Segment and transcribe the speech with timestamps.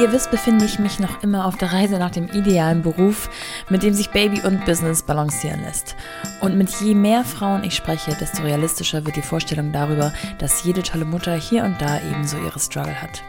[0.00, 3.28] Wie ihr wisst, befinde ich mich noch immer auf der Reise nach dem idealen Beruf,
[3.68, 5.94] mit dem sich Baby und Business balancieren lässt.
[6.40, 10.82] Und mit je mehr Frauen ich spreche, desto realistischer wird die Vorstellung darüber, dass jede
[10.82, 13.22] tolle Mutter hier und da ebenso ihre Struggle hat.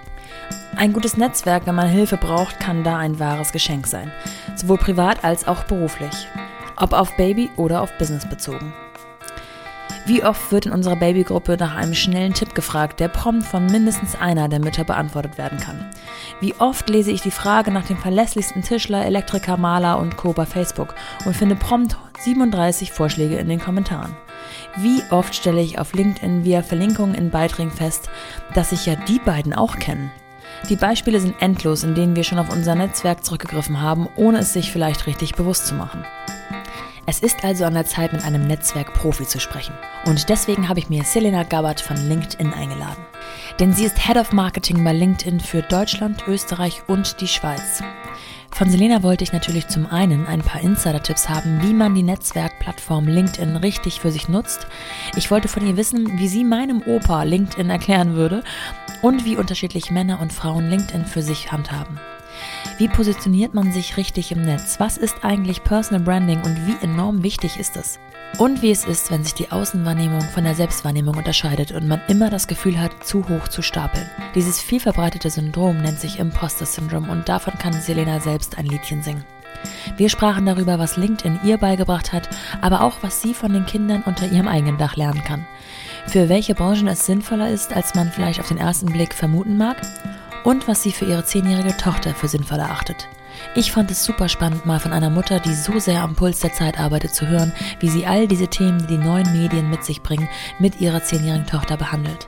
[0.77, 4.09] Ein gutes Netzwerk, wenn man Hilfe braucht, kann da ein wahres Geschenk sein.
[4.55, 6.29] Sowohl privat als auch beruflich.
[6.77, 8.73] Ob auf Baby oder auf Business bezogen.
[10.11, 14.13] Wie oft wird in unserer Babygruppe nach einem schnellen Tipp gefragt, der prompt von mindestens
[14.13, 15.89] einer der Mütter beantwortet werden kann?
[16.41, 20.33] Wie oft lese ich die Frage nach dem verlässlichsten Tischler, Elektriker, Maler und Co.
[20.33, 24.13] bei Facebook und finde prompt 37 Vorschläge in den Kommentaren?
[24.75, 28.09] Wie oft stelle ich auf LinkedIn via Verlinkungen in Beiträgen fest,
[28.53, 30.11] dass sich ja die beiden auch kennen?
[30.67, 34.51] Die Beispiele sind endlos, in denen wir schon auf unser Netzwerk zurückgegriffen haben, ohne es
[34.51, 36.03] sich vielleicht richtig bewusst zu machen.
[37.11, 39.73] Es ist also an der Zeit, mit einem Netzwerkprofi zu sprechen.
[40.05, 43.05] Und deswegen habe ich mir Selena Gabbard von LinkedIn eingeladen.
[43.59, 47.83] Denn sie ist Head of Marketing bei LinkedIn für Deutschland, Österreich und die Schweiz.
[48.51, 53.09] Von Selena wollte ich natürlich zum einen ein paar Insider-Tipps haben, wie man die Netzwerkplattform
[53.09, 54.67] LinkedIn richtig für sich nutzt.
[55.17, 58.41] Ich wollte von ihr wissen, wie sie meinem Opa LinkedIn erklären würde
[59.01, 61.99] und wie unterschiedlich Männer und Frauen LinkedIn für sich handhaben.
[62.81, 64.79] Wie positioniert man sich richtig im Netz?
[64.79, 67.99] Was ist eigentlich Personal Branding und wie enorm wichtig ist es?
[68.39, 72.31] Und wie es ist, wenn sich die Außenwahrnehmung von der Selbstwahrnehmung unterscheidet und man immer
[72.31, 74.09] das Gefühl hat, zu hoch zu stapeln.
[74.33, 79.03] Dieses viel verbreitete Syndrom nennt sich Imposter Syndrome und davon kann Selena selbst ein Liedchen
[79.03, 79.25] singen.
[79.97, 82.29] Wir sprachen darüber, was LinkedIn ihr beigebracht hat,
[82.61, 85.45] aber auch, was sie von den Kindern unter ihrem eigenen Dach lernen kann.
[86.07, 89.77] Für welche Branchen es sinnvoller ist, als man vielleicht auf den ersten Blick vermuten mag
[90.43, 93.07] und was sie für ihre zehnjährige Tochter für sinnvoll erachtet.
[93.55, 96.53] Ich fand es super spannend, mal von einer Mutter, die so sehr am Puls der
[96.53, 100.01] Zeit arbeitet, zu hören, wie sie all diese Themen, die die neuen Medien mit sich
[100.01, 100.27] bringen,
[100.59, 102.27] mit ihrer zehnjährigen Tochter behandelt.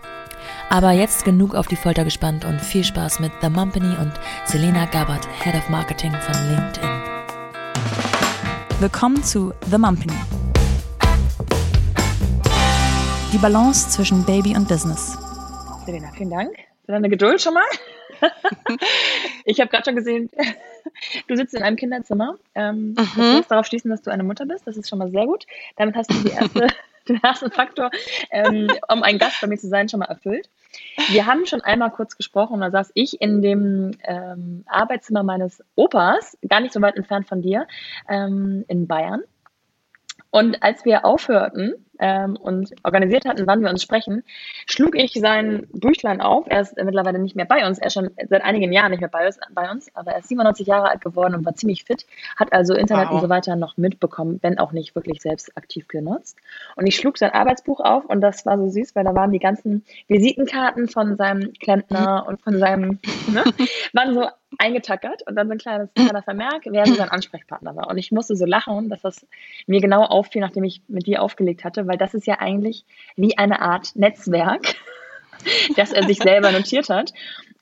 [0.70, 4.14] Aber jetzt genug auf die Folter gespannt und viel Spaß mit The Mumpany und
[4.46, 6.90] Selena Gabbard, Head of Marketing von LinkedIn.
[8.80, 10.14] Willkommen zu The Mumpany.
[13.32, 15.18] Die Balance zwischen Baby und Business.
[15.86, 17.64] Selena, vielen Dank für deine Geduld schon mal.
[19.46, 20.30] ich habe gerade schon gesehen,
[21.28, 22.38] du sitzt in einem Kinderzimmer.
[22.56, 22.96] Ähm, mhm.
[22.96, 24.68] Das lässt darauf schließen, dass du eine Mutter bist.
[24.68, 25.46] Das ist schon mal sehr gut.
[25.76, 26.68] Damit hast du erste,
[27.08, 27.92] den ersten Faktor,
[28.32, 30.50] ähm, um ein Gast bei mir zu sein, schon mal erfüllt.
[31.10, 36.38] Wir haben schon einmal kurz gesprochen, da saß ich in dem ähm, Arbeitszimmer meines Opas,
[36.48, 37.68] gar nicht so weit entfernt von dir,
[38.10, 39.22] ähm, in Bayern.
[40.32, 44.24] Und als wir aufhörten, ähm, und organisiert hatten, wann wir uns sprechen,
[44.66, 46.46] schlug ich sein Büchlein auf.
[46.50, 47.80] Er ist mittlerweile nicht mehr bei uns.
[47.80, 50.28] Er ist schon seit einigen Jahren nicht mehr bei uns, bei uns aber er ist
[50.28, 52.06] 97 Jahre alt geworden und war ziemlich fit,
[52.36, 53.16] hat also Internet wow.
[53.16, 56.38] und so weiter noch mitbekommen, wenn auch nicht wirklich selbst aktiv genutzt.
[56.76, 59.40] Und ich schlug sein Arbeitsbuch auf und das war so süß, weil da waren die
[59.40, 63.00] ganzen Visitenkarten von seinem Klempner und von seinem,
[63.32, 63.44] ne,
[63.94, 64.28] waren so
[64.58, 67.90] eingetackert und dann so ein kleines, kleiner Vermerk, wer so sein Ansprechpartner war.
[67.90, 69.26] Und ich musste so lachen, dass das
[69.68, 73.38] mir genau auffiel, nachdem ich mit dir aufgelegt hatte, weil das ist ja eigentlich wie
[73.38, 74.76] eine Art Netzwerk,
[75.76, 77.14] das er sich selber notiert hat.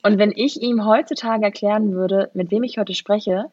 [0.03, 3.45] Und wenn ich ihm heutzutage erklären würde, mit wem ich heute spreche,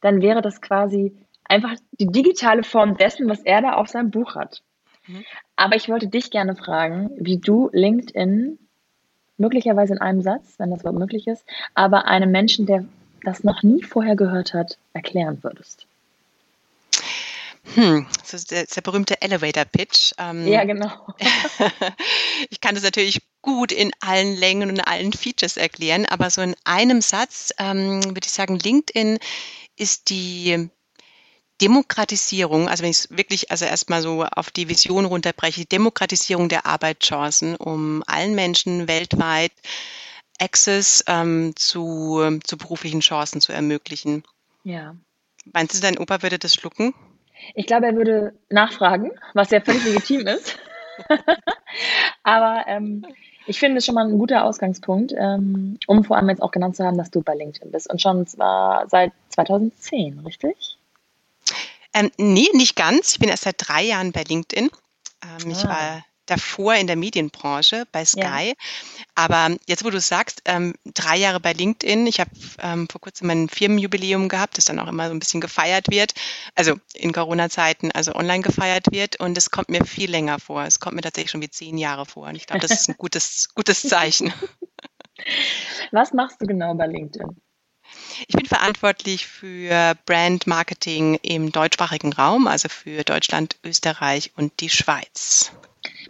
[0.00, 4.34] dann wäre das quasi einfach die digitale Form dessen, was er da auf seinem Buch
[4.34, 4.62] hat.
[5.06, 5.24] Mhm.
[5.56, 8.58] Aber ich wollte dich gerne fragen, wie du LinkedIn
[9.38, 12.84] möglicherweise in einem Satz, wenn das überhaupt möglich ist, aber einem Menschen, der
[13.22, 15.86] das noch nie vorher gehört hat, erklären würdest.
[17.74, 20.12] Hm, das ist der, der berühmte Elevator Pitch.
[20.18, 20.90] Ähm, ja, genau.
[22.50, 26.54] ich kann das natürlich gut in allen Längen und allen Features erklären, aber so in
[26.64, 29.18] einem Satz ähm, würde ich sagen, LinkedIn
[29.76, 30.70] ist die
[31.60, 36.66] Demokratisierung, also wenn ich es wirklich also erstmal so auf die Vision runterbreche, Demokratisierung der
[36.66, 39.52] Arbeitschancen, um allen Menschen weltweit
[40.38, 44.22] Access ähm, zu, zu beruflichen Chancen zu ermöglichen.
[44.64, 44.94] Ja.
[45.52, 46.94] Meinst du, dein Opa würde das schlucken?
[47.54, 50.58] Ich glaube, er würde nachfragen, was ja völlig legitim ist.
[52.22, 53.06] Aber ähm,
[53.46, 56.76] ich finde es schon mal ein guter Ausgangspunkt, ähm, um vor allem jetzt auch genannt
[56.76, 57.88] zu haben, dass du bei LinkedIn bist.
[57.88, 60.75] Und schon zwar seit 2010, richtig?
[61.96, 63.12] Ähm, nee, nicht ganz.
[63.12, 64.66] Ich bin erst seit drei Jahren bei LinkedIn.
[64.66, 64.70] Ähm,
[65.22, 65.48] ah.
[65.48, 68.48] Ich war davor in der Medienbranche bei Sky.
[68.48, 68.54] Ja.
[69.14, 73.28] Aber jetzt, wo du sagst, ähm, drei Jahre bei LinkedIn, ich habe ähm, vor kurzem
[73.28, 76.12] mein Firmenjubiläum gehabt, das dann auch immer so ein bisschen gefeiert wird,
[76.54, 80.64] also in Corona-Zeiten, also online gefeiert wird und es kommt mir viel länger vor.
[80.64, 82.96] Es kommt mir tatsächlich schon wie zehn Jahre vor und ich glaube, das ist ein
[82.98, 84.34] gutes, gutes Zeichen.
[85.92, 87.40] Was machst du genau bei LinkedIn?
[88.28, 94.70] Ich bin verantwortlich für Brand Marketing im deutschsprachigen Raum, also für Deutschland, Österreich und die
[94.70, 95.52] Schweiz.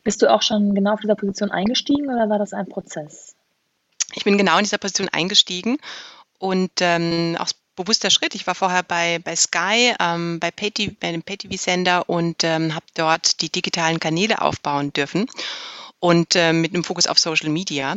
[0.05, 3.35] Bist du auch schon genau auf dieser Position eingestiegen oder war das ein Prozess?
[4.15, 5.79] Ich bin genau in dieser Position eingestiegen
[6.39, 8.35] und ähm, auch bewusster Schritt.
[8.35, 12.87] Ich war vorher bei, bei Sky, ähm, bei, Pay bei einem Pay-TV-Sender und ähm, habe
[12.95, 15.27] dort die digitalen Kanäle aufbauen dürfen
[15.99, 17.97] und äh, mit einem Fokus auf Social Media.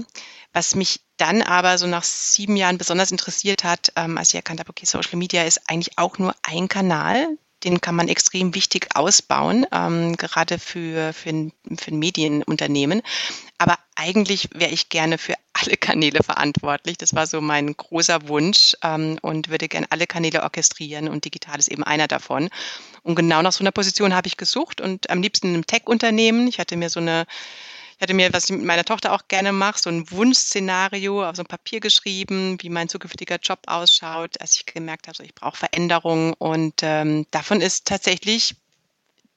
[0.54, 4.60] Was mich dann aber so nach sieben Jahren besonders interessiert hat, ähm, als ich erkannt
[4.60, 8.88] habe, okay, Social Media ist eigentlich auch nur ein Kanal, den kann man extrem wichtig
[8.96, 13.02] ausbauen, ähm, gerade für, für, für ein Medienunternehmen.
[13.58, 16.98] Aber eigentlich wäre ich gerne für alle Kanäle verantwortlich.
[16.98, 21.60] Das war so mein großer Wunsch ähm, und würde gerne alle Kanäle orchestrieren und digital
[21.60, 22.50] ist eben einer davon.
[23.04, 26.48] Und genau nach so einer Position habe ich gesucht und am liebsten in einem Tech-Unternehmen.
[26.48, 27.26] Ich hatte mir so eine
[28.00, 31.36] ich hatte mir, was ich mit meiner Tochter auch gerne mache, so ein Wunschszenario auf
[31.36, 35.36] so ein Papier geschrieben, wie mein zukünftiger Job ausschaut, als ich gemerkt habe, so ich
[35.36, 36.34] brauche Veränderung.
[36.36, 38.56] Und ähm, davon ist tatsächlich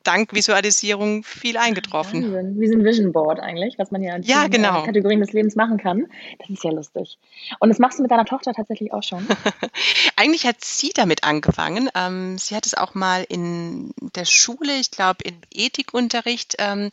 [0.05, 2.23] dank Visualisierung viel eingetroffen.
[2.23, 2.61] Wahnsinn.
[2.61, 4.85] Wie so ein Vision Board eigentlich, was man ja in ja, genau.
[4.85, 6.07] Kategorien des Lebens machen kann.
[6.39, 7.19] Das ist ja lustig.
[7.59, 9.27] Und das machst du mit deiner Tochter tatsächlich auch schon?
[10.17, 11.89] eigentlich hat sie damit angefangen.
[11.97, 16.91] Ähm, sie hat es auch mal in der Schule, ich glaube, im Ethikunterricht ähm,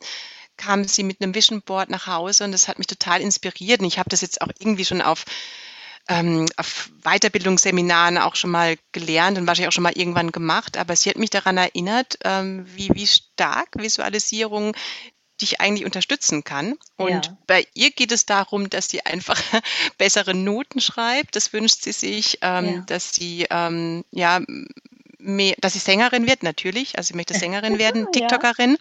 [0.60, 3.80] kam sie mit einem Vision Board nach Hause und das hat mich total inspiriert.
[3.80, 5.24] Und ich habe das jetzt auch irgendwie schon auf,
[6.06, 10.76] ähm, auf Weiterbildungsseminaren auch schon mal gelernt und wahrscheinlich auch schon mal irgendwann gemacht.
[10.76, 14.76] Aber sie hat mich daran erinnert, ähm, wie, wie stark Visualisierung
[15.40, 16.76] dich eigentlich unterstützen kann.
[16.96, 17.38] Und ja.
[17.46, 19.40] bei ihr geht es darum, dass sie einfach
[19.96, 21.36] bessere Noten schreibt.
[21.36, 22.80] Das wünscht sie sich, ähm, ja.
[22.86, 24.40] dass sie ähm, ja
[25.22, 26.96] mehr, dass sie Sängerin wird, natürlich.
[26.96, 28.78] Also sie möchte Sängerin werden, TikTokerin.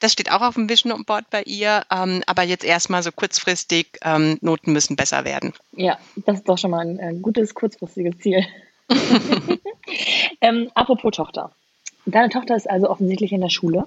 [0.00, 1.84] Das steht auch auf dem Vision Board bei ihr.
[1.90, 5.52] Ähm, aber jetzt erstmal so kurzfristig, ähm, Noten müssen besser werden.
[5.72, 8.44] Ja, das ist doch schon mal ein, ein gutes kurzfristiges Ziel.
[10.40, 11.50] ähm, apropos Tochter.
[12.06, 13.84] Deine Tochter ist also offensichtlich in der Schule.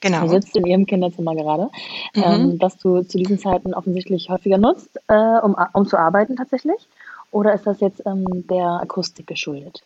[0.00, 0.22] Genau.
[0.22, 1.70] Du sitzt in ihrem Kinderzimmer gerade,
[2.14, 2.22] mhm.
[2.22, 6.76] ähm, das du zu diesen Zeiten offensichtlich häufiger nutzt, äh, um, um zu arbeiten tatsächlich.
[7.30, 9.82] Oder ist das jetzt ähm, der Akustik geschuldet?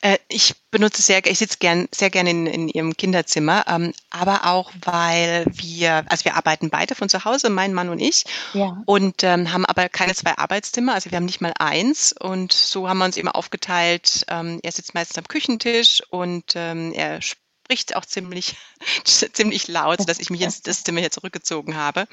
[0.00, 4.46] Äh, ich benutze sehr, ich sitze gern, sehr gerne in, in Ihrem Kinderzimmer, ähm, aber
[4.46, 8.24] auch, weil wir, also wir arbeiten beide von zu Hause, mein Mann und ich,
[8.54, 8.80] ja.
[8.86, 12.88] und ähm, haben aber keine zwei Arbeitszimmer, also wir haben nicht mal eins und so
[12.88, 17.96] haben wir uns eben aufgeteilt, ähm, er sitzt meistens am Küchentisch und ähm, er spricht
[17.96, 18.56] auch ziemlich,
[19.04, 22.06] ziemlich laut, dass ich mich ins das Zimmer hier zurückgezogen habe.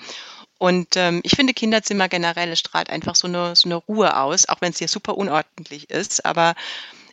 [0.58, 4.62] Und ähm, ich finde Kinderzimmer generell strahlt einfach so eine, so eine Ruhe aus, auch
[4.62, 6.26] wenn es hier super unordentlich ist.
[6.26, 6.56] Aber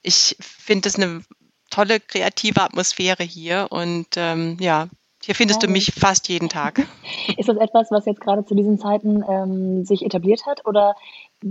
[0.03, 1.23] ich finde es eine
[1.71, 4.89] tolle kreative Atmosphäre hier und ähm, ja,
[5.25, 6.81] hier findest du mich fast jeden Tag.
[7.37, 10.97] Ist das etwas, was jetzt gerade zu diesen Zeiten ähm, sich etabliert hat oder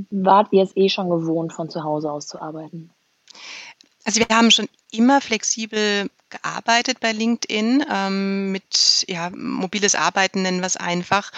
[0.09, 2.91] wart ihr es eh schon gewohnt, von zu Hause aus zu arbeiten?
[4.03, 10.59] Also wir haben schon immer flexibel gearbeitet bei LinkedIn ähm, mit ja, mobiles Arbeiten nennen
[10.59, 11.31] wir es einfach.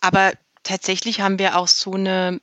[0.00, 0.32] Aber
[0.62, 2.40] tatsächlich haben wir auch so eine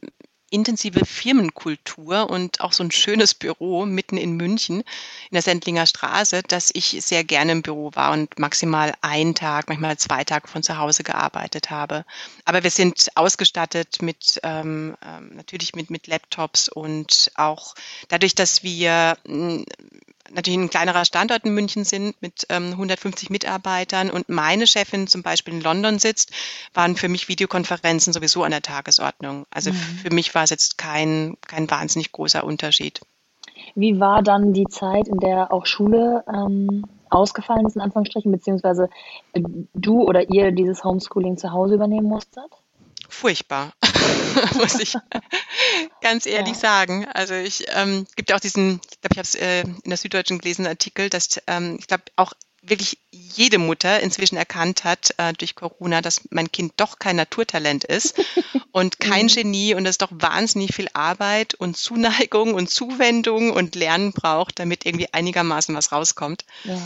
[0.52, 6.44] intensive Firmenkultur und auch so ein schönes Büro mitten in München in der Sendlinger Straße,
[6.44, 10.64] dass ich sehr gerne im Büro war und maximal einen Tag, manchmal zwei Tage von
[10.64, 12.06] zu Hause gearbeitet habe.
[12.46, 17.76] Aber wir sind ausgestattet mit ähm, ähm natürlich mit, mit Laptops und auch
[18.08, 19.18] dadurch, dass wir
[20.34, 25.24] natürlich ein kleinerer Standort in München sind mit ähm, 150 Mitarbeitern und meine Chefin zum
[25.24, 26.32] Beispiel in London sitzt,
[26.74, 29.46] waren für mich Videokonferenzen sowieso an der Tagesordnung.
[29.52, 29.76] Also mhm.
[29.76, 33.02] für mich war es jetzt kein, kein wahnsinnig großer Unterschied.
[33.76, 38.90] Wie war dann die Zeit, in der auch Schule ähm, ausgefallen ist, in Anführungsstrichen, beziehungsweise
[39.74, 42.50] du oder ihr dieses Homeschooling zu Hause übernehmen musstet?
[43.08, 43.74] Furchtbar,
[44.56, 44.96] muss ich
[46.02, 46.60] ganz ehrlich ja.
[46.60, 47.06] sagen.
[47.14, 49.98] Also ich ähm, gibt ja auch diesen, ich glaube, ich habe es äh, in der
[49.98, 55.34] Süddeutschen gelesen, Artikel, dass ähm, ich glaube auch wirklich jede Mutter inzwischen erkannt hat äh,
[55.34, 58.20] durch Corona, dass mein Kind doch kein Naturtalent ist
[58.72, 59.30] und kein mhm.
[59.30, 64.86] Genie und es doch wahnsinnig viel Arbeit und Zuneigung und Zuwendung und Lernen braucht, damit
[64.86, 66.46] irgendwie einigermaßen was rauskommt.
[66.64, 66.78] Ja.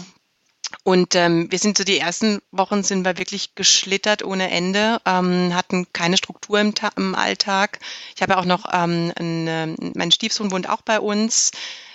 [0.84, 5.54] Und ähm, wir sind so die ersten Wochen sind wir wirklich geschlittert ohne Ende, ähm,
[5.54, 7.80] hatten keine Struktur im, im Alltag.
[8.16, 11.52] Ich habe auch noch ähm, eine, mein Stiefsohn wohnt auch bei uns.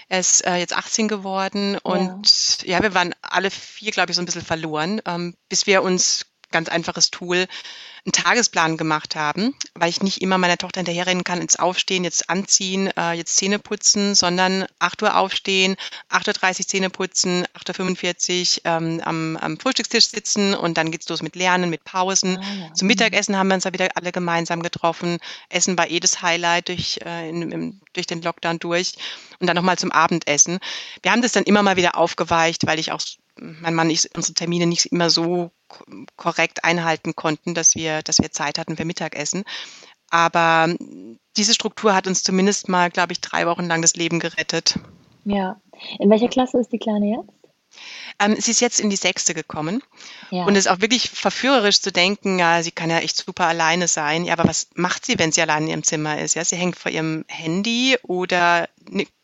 [0.08, 2.76] Er ist äh, jetzt 18 geworden und ja.
[2.78, 6.24] ja, wir waren alle vier, glaube ich, so ein bisschen verloren, ähm, bis wir uns
[6.50, 7.46] ganz einfaches Tool
[8.04, 12.30] einen Tagesplan gemacht haben, weil ich nicht immer meiner Tochter hinterherrennen kann, ins Aufstehen, jetzt
[12.30, 15.76] anziehen, äh, jetzt Zähne putzen, sondern 8 Uhr aufstehen,
[16.10, 21.22] 8.30 Uhr Zähne putzen, 8.45 Uhr ähm, am, am Frühstückstisch sitzen und dann geht's los
[21.22, 22.38] mit Lernen, mit Pausen.
[22.38, 22.74] Ah, ja.
[22.74, 25.18] Zum Mittagessen haben wir uns da wieder alle gemeinsam getroffen.
[25.48, 28.94] Essen war eh das Highlight durch, äh, in, im, durch den Lockdown durch
[29.38, 30.60] und dann nochmal zum Abendessen.
[31.02, 33.02] Wir haben das dann immer mal wieder aufgeweicht, weil ich auch
[33.40, 35.52] mein Mann ich unsere Termine nicht immer so
[36.16, 39.44] korrekt einhalten konnten, dass wir, dass wir Zeit hatten für Mittagessen.
[40.10, 40.74] Aber
[41.36, 44.78] diese Struktur hat uns zumindest mal, glaube ich, drei Wochen lang das Leben gerettet.
[45.24, 45.60] Ja.
[45.98, 47.38] In welcher Klasse ist die Kleine jetzt?
[48.18, 49.82] Ähm, sie ist jetzt in die sechste gekommen.
[50.30, 50.44] Ja.
[50.44, 53.86] Und es ist auch wirklich verführerisch zu denken, ja, sie kann ja echt super alleine
[53.86, 54.24] sein.
[54.24, 56.34] Ja, aber was macht sie, wenn sie allein in ihrem Zimmer ist?
[56.34, 58.68] Ja, sie hängt vor ihrem Handy oder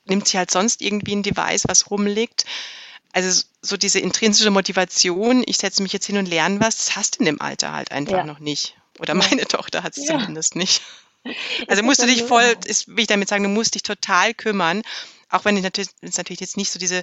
[0.05, 2.45] nimmt sie halt sonst irgendwie ein Device, was rumliegt.
[3.15, 7.15] Also so diese intrinsische Motivation, ich setze mich jetzt hin und lerne was, das hast
[7.15, 8.25] du in dem Alter halt einfach ja.
[8.25, 8.77] noch nicht.
[8.99, 10.19] Oder meine Tochter hat es ja.
[10.19, 10.83] zumindest nicht.
[11.69, 14.83] Also musst du dich voll, ist, will ich damit sagen, du musst dich total kümmern,
[15.31, 17.03] auch wenn es natürlich, natürlich jetzt nicht so diese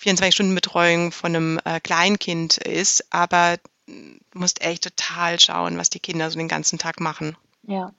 [0.00, 6.30] 24-Stunden-Betreuung von einem äh, Kleinkind ist, aber du musst echt total schauen, was die Kinder
[6.30, 7.36] so den ganzen Tag machen.
[7.66, 7.90] Ja.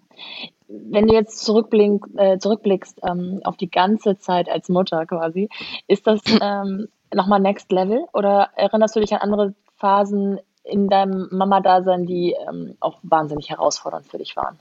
[0.70, 5.50] Wenn du jetzt zurückblick, äh, zurückblickst ähm, auf die ganze Zeit als Mutter quasi,
[5.88, 11.28] ist das ähm, nochmal Next Level oder erinnerst du dich an andere Phasen in deinem
[11.32, 14.60] Mama-Dasein, die ähm, auch wahnsinnig herausfordernd für dich waren?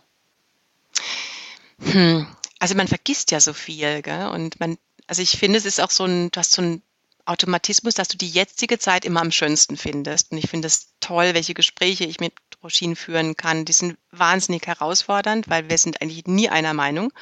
[1.80, 2.26] Hm.
[2.58, 4.28] Also man vergisst ja so viel, gell?
[4.28, 6.82] Und man, also ich finde, es ist auch so ein, du hast so ein
[7.24, 10.32] Automatismus, dass du die jetzige Zeit immer am schönsten findest.
[10.32, 12.32] Und ich finde es toll, welche Gespräche ich mit
[12.62, 13.64] Roisin führen kann.
[13.64, 17.12] Die sind wahnsinnig herausfordernd, weil wir sind eigentlich nie einer Meinung.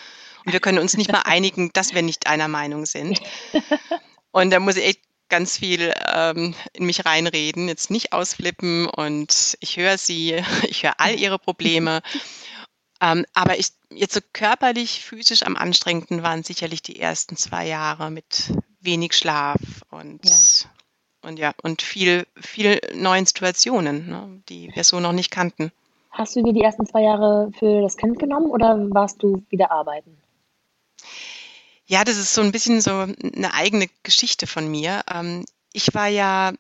[0.45, 3.21] Und wir können uns nicht mal einigen, dass wir nicht einer Meinung sind.
[4.33, 9.57] Und da muss ich echt ganz viel ähm, in mich reinreden, jetzt nicht ausflippen und
[9.61, 12.03] ich höre sie, ich höre all ihre Probleme.
[13.01, 18.11] ähm, aber ich, jetzt so körperlich, physisch am anstrengendsten waren sicherlich die ersten zwei Jahre
[18.11, 19.61] mit wenig Schlaf
[19.91, 21.29] und ja.
[21.29, 25.73] und ja und viel viel neuen Situationen, ne, die wir so noch nicht kannten.
[26.11, 29.71] Hast du dir die ersten zwei Jahre für das Kind genommen oder warst du wieder
[29.71, 30.17] arbeiten?
[31.91, 35.03] Ja, das ist so ein bisschen so eine eigene Geschichte von mir.
[35.13, 36.53] Ähm, ich war ja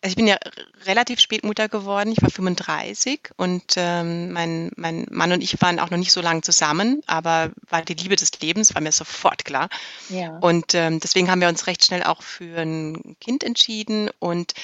[0.00, 0.38] also ich bin ja
[0.86, 2.12] relativ spät Mutter geworden.
[2.12, 6.22] Ich war 35 und ähm, mein, mein Mann und ich waren auch noch nicht so
[6.22, 9.68] lange zusammen, aber war die Liebe des Lebens, war mir sofort klar.
[10.08, 10.38] Ja.
[10.38, 14.54] Und ähm, deswegen haben wir uns recht schnell auch für ein Kind entschieden und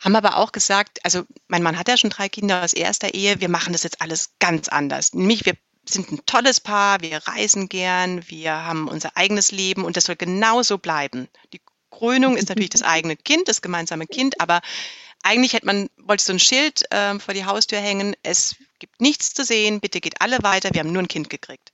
[0.00, 3.40] haben aber auch gesagt, also mein Mann hat ja schon drei Kinder aus erster Ehe,
[3.40, 5.12] wir machen das jetzt alles ganz anders.
[5.12, 5.54] Nämlich wir
[5.88, 10.16] sind ein tolles Paar, wir reisen gern, wir haben unser eigenes Leben und das soll
[10.16, 11.28] genauso bleiben.
[11.52, 14.60] Die Krönung ist natürlich das eigene Kind, das gemeinsame Kind, aber
[15.22, 19.34] eigentlich hätte man, wollte so ein Schild äh, vor die Haustür hängen, es gibt nichts
[19.34, 21.72] zu sehen, bitte geht alle weiter, wir haben nur ein Kind gekriegt.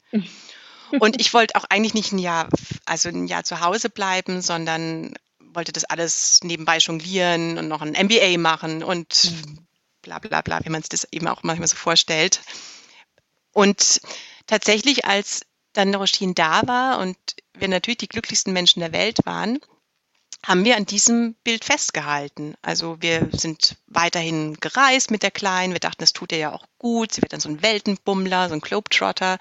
[1.01, 2.49] Und ich wollte auch eigentlich nicht ein Jahr,
[2.87, 7.93] also ein Jahr zu Hause bleiben, sondern wollte das alles nebenbei jonglieren und noch ein
[7.93, 9.33] MBA machen und
[10.03, 12.41] bla bla bla, wie man sich das eben auch manchmal so vorstellt.
[13.55, 14.03] Und
[14.47, 17.17] tatsächlich, als dann Roisin da war und
[17.55, 19.59] wir natürlich die glücklichsten Menschen der Welt waren,
[20.45, 22.55] haben wir an diesem Bild festgehalten.
[22.61, 25.73] Also wir sind weiterhin gereist mit der Kleinen.
[25.73, 27.13] Wir dachten, das tut ihr ja auch gut.
[27.13, 29.39] Sie wird dann so ein Weltenbummler, so ein Globetrotter.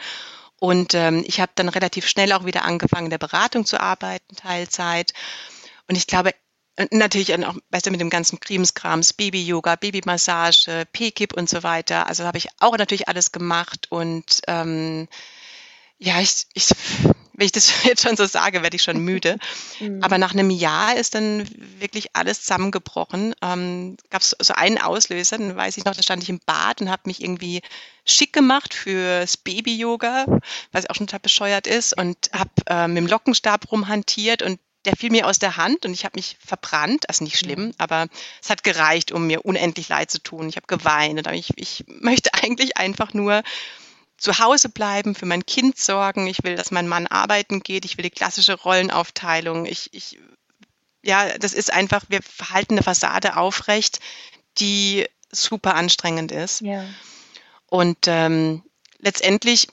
[0.60, 4.36] Und ähm, ich habe dann relativ schnell auch wieder angefangen, in der Beratung zu arbeiten,
[4.38, 5.12] Teilzeit.
[5.90, 6.34] Und ich glaube,
[6.92, 12.08] natürlich auch, weißt du, mit dem ganzen Krimskrams, Baby-Yoga, Babymassage, P-Kip und so weiter.
[12.08, 13.88] Also habe ich auch natürlich alles gemacht.
[13.90, 15.08] Und ähm,
[16.00, 16.70] ja, ich, ich
[17.34, 19.38] wenn ich das jetzt schon so sage, werde ich schon müde.
[19.80, 20.04] Mhm.
[20.04, 21.48] Aber nach einem Jahr ist dann
[21.80, 23.34] wirklich alles zusammengebrochen.
[23.42, 26.80] Ähm, Gab es so einen Auslöser, dann weiß ich noch, da stand ich im Bad
[26.82, 27.62] und habe mich irgendwie
[28.06, 30.26] schick gemacht fürs Baby-Yoga,
[30.72, 34.96] was auch schon total bescheuert ist, und habe äh, mit dem Lockenstab rumhantiert und der
[34.96, 37.74] fiel mir aus der Hand und ich habe mich verbrannt, also nicht schlimm, mhm.
[37.78, 38.08] aber
[38.42, 40.50] es hat gereicht, um mir unendlich leid zu tun.
[40.50, 43.44] Ich habe geweint und ich, ich möchte eigentlich einfach nur
[44.18, 46.28] zu Hause bleiben, für mein Kind sorgen.
[46.28, 47.84] Ich will, dass mein Mann arbeiten geht.
[47.84, 49.66] Ich will die klassische Rollenaufteilung.
[49.66, 50.18] Ich, ich,
[51.04, 54.00] ja, das ist einfach, wir verhalten eine Fassade aufrecht,
[54.60, 56.62] die super anstrengend ist.
[56.62, 56.86] Ja.
[57.66, 58.64] Und ähm,
[59.00, 59.68] letztendlich,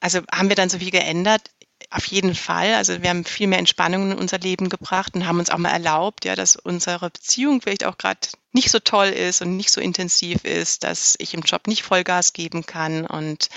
[0.00, 1.50] also haben wir dann so viel geändert.
[1.90, 2.74] Auf jeden Fall.
[2.74, 5.70] Also wir haben viel mehr Entspannung in unser Leben gebracht und haben uns auch mal
[5.70, 8.20] erlaubt, ja, dass unsere Beziehung vielleicht auch gerade
[8.52, 12.32] nicht so toll ist und nicht so intensiv ist, dass ich im Job nicht Vollgas
[12.32, 13.06] geben kann.
[13.06, 13.48] Und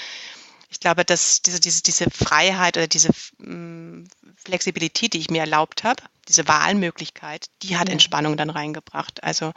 [0.70, 4.06] ich glaube, dass diese, diese, diese Freiheit oder diese mm,
[4.36, 9.24] Flexibilität, die ich mir erlaubt habe, diese Wahlmöglichkeit, die hat Entspannung dann reingebracht.
[9.24, 9.54] Also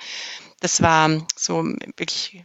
[0.61, 1.65] das war so
[1.97, 2.45] wirklich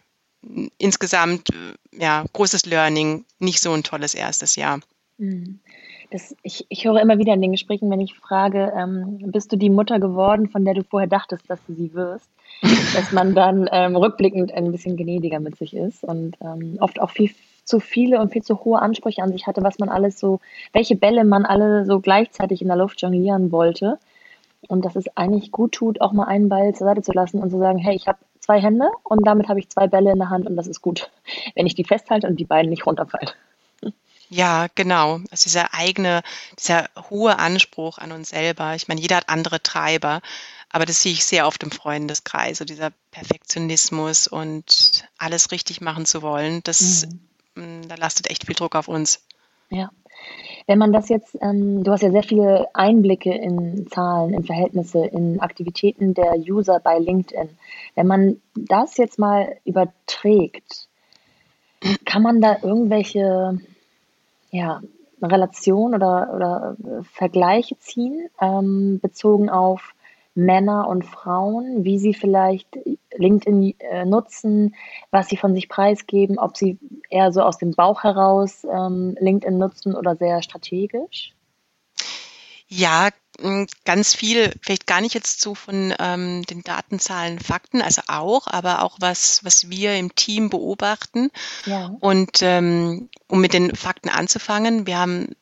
[0.78, 1.50] insgesamt
[1.92, 4.80] ja großes Learning, nicht so ein tolles erstes Jahr.
[5.18, 5.60] Mhm
[6.14, 9.58] das, ich, ich höre immer wieder in den Gesprächen, wenn ich frage, ähm, bist du
[9.58, 12.30] die Mutter geworden, von der du vorher dachtest, dass du sie wirst,
[12.62, 17.10] dass man dann ähm, rückblickend ein bisschen gnädiger mit sich ist und ähm, oft auch
[17.10, 17.32] viel
[17.64, 20.40] zu viele und viel zu hohe Ansprüche an sich hatte, was man alles so,
[20.72, 23.98] welche Bälle man alle so gleichzeitig in der Luft jonglieren wollte.
[24.68, 27.50] Und dass es eigentlich gut tut, auch mal einen Ball zur Seite zu lassen und
[27.50, 30.30] zu sagen, hey, ich habe zwei Hände und damit habe ich zwei Bälle in der
[30.30, 31.10] Hand und das ist gut,
[31.56, 33.30] wenn ich die festhalte und die beiden nicht runterfallen.
[34.34, 35.20] Ja, genau.
[35.30, 36.24] Also dieser eigene,
[36.58, 38.74] dieser hohe Anspruch an uns selber.
[38.74, 40.22] Ich meine, jeder hat andere Treiber,
[40.72, 46.08] aber das sehe ich sehr oft im Freundeskreis, so dieser Perfektionismus und alles richtig machen
[46.08, 47.06] zu wollen, das,
[47.56, 47.82] mhm.
[47.84, 49.24] Mm, da lastet echt viel Druck auf uns.
[49.70, 49.92] Ja.
[50.66, 55.06] Wenn man das jetzt, ähm, du hast ja sehr viele Einblicke in Zahlen, in Verhältnisse,
[55.06, 57.50] in Aktivitäten der User bei LinkedIn.
[57.94, 60.88] Wenn man das jetzt mal überträgt,
[62.06, 63.60] kann man da irgendwelche
[64.54, 64.82] ja,
[65.22, 66.78] Relation oder, oder
[67.12, 69.96] Vergleiche ziehen, ähm, bezogen auf
[70.36, 72.78] Männer und Frauen, wie sie vielleicht
[73.16, 74.76] LinkedIn äh, nutzen,
[75.12, 76.78] was sie von sich preisgeben, ob sie
[77.10, 81.34] eher so aus dem Bauch heraus ähm, LinkedIn nutzen oder sehr strategisch?
[82.68, 83.10] Ja,
[83.86, 88.84] ganz viel, vielleicht gar nicht jetzt so von ähm, den Datenzahlen, Fakten, also auch, aber
[88.84, 91.30] auch was, was wir im Team beobachten.
[91.66, 91.96] Ja.
[92.00, 95.36] Und ähm, um mit den Fakten anzufangen, wir haben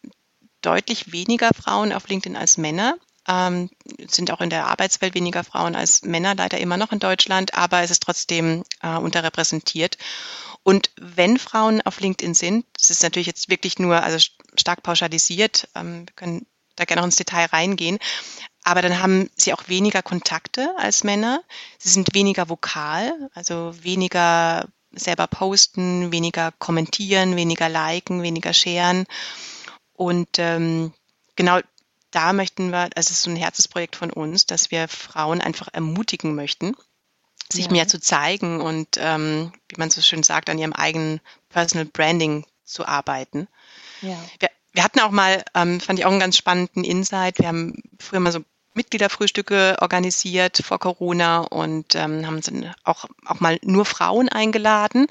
[0.62, 2.96] deutlich weniger Frauen auf LinkedIn als Männer.
[3.28, 3.70] Ähm,
[4.08, 7.82] sind auch in der Arbeitswelt weniger Frauen als Männer, leider immer noch in Deutschland, aber
[7.82, 9.98] es ist trotzdem äh, unterrepräsentiert.
[10.64, 14.18] Und wenn Frauen auf LinkedIn sind, das ist natürlich jetzt wirklich nur, also
[14.56, 16.46] stark pauschalisiert, ähm, wir können
[16.82, 18.00] da gerne noch ins Detail reingehen.
[18.64, 21.44] Aber dann haben sie auch weniger Kontakte als Männer.
[21.80, 29.06] Sie sind weniger vokal, also weniger selber posten, weniger kommentieren, weniger liken, weniger sharen.
[29.94, 30.94] Und ähm,
[31.36, 31.60] genau
[32.12, 35.70] da möchten wir, also es ist so ein Herzensprojekt von uns, dass wir Frauen einfach
[35.72, 36.76] ermutigen möchten,
[37.52, 37.72] sich ja.
[37.72, 42.46] mehr zu zeigen und, ähm, wie man so schön sagt, an ihrem eigenen Personal Branding
[42.66, 43.48] zu arbeiten.
[44.02, 44.18] Ja.
[44.40, 47.40] Wir wir hatten auch mal, ähm, fand ich auch einen ganz spannenden Insight.
[47.40, 52.42] Wir haben früher mal so Mitgliederfrühstücke organisiert vor Corona und ähm, haben
[52.84, 55.08] auch, auch mal nur Frauen eingeladen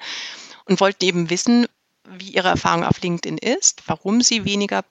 [0.64, 1.66] und wollten eben wissen,
[2.08, 4.84] wie ihre Erfahrung auf LinkedIn ist, warum sie weniger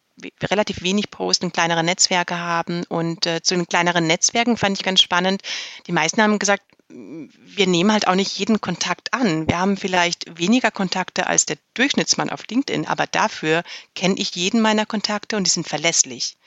[0.43, 2.83] relativ wenig posten, kleinere Netzwerke haben.
[2.83, 5.41] Und äh, zu den kleineren Netzwerken fand ich ganz spannend.
[5.87, 9.47] Die meisten haben gesagt, wir nehmen halt auch nicht jeden Kontakt an.
[9.47, 13.63] Wir haben vielleicht weniger Kontakte als der Durchschnittsmann auf LinkedIn, aber dafür
[13.95, 16.37] kenne ich jeden meiner Kontakte und die sind verlässlich.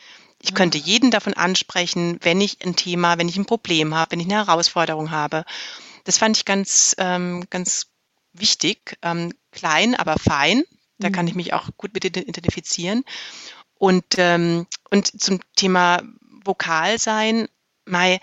[0.40, 0.57] Ich ja.
[0.57, 4.26] könnte jeden davon ansprechen, wenn ich ein Thema, wenn ich ein Problem habe, wenn ich
[4.26, 5.44] eine Herausforderung habe.
[6.05, 7.87] Das fand ich ganz, ähm, ganz
[8.33, 8.98] wichtig.
[9.02, 10.64] Ähm, klein, aber fein.
[10.98, 11.12] Da mhm.
[11.12, 13.05] kann ich mich auch gut mit identifizieren.
[13.74, 16.02] Und, ähm, und zum Thema
[16.44, 17.48] Vokal sein,
[17.85, 18.20] Mai,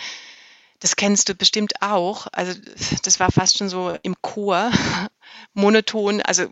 [0.80, 2.28] das kennst du bestimmt auch.
[2.32, 2.60] Also
[3.04, 4.72] das war fast schon so im Chor,
[5.54, 6.44] monoton, also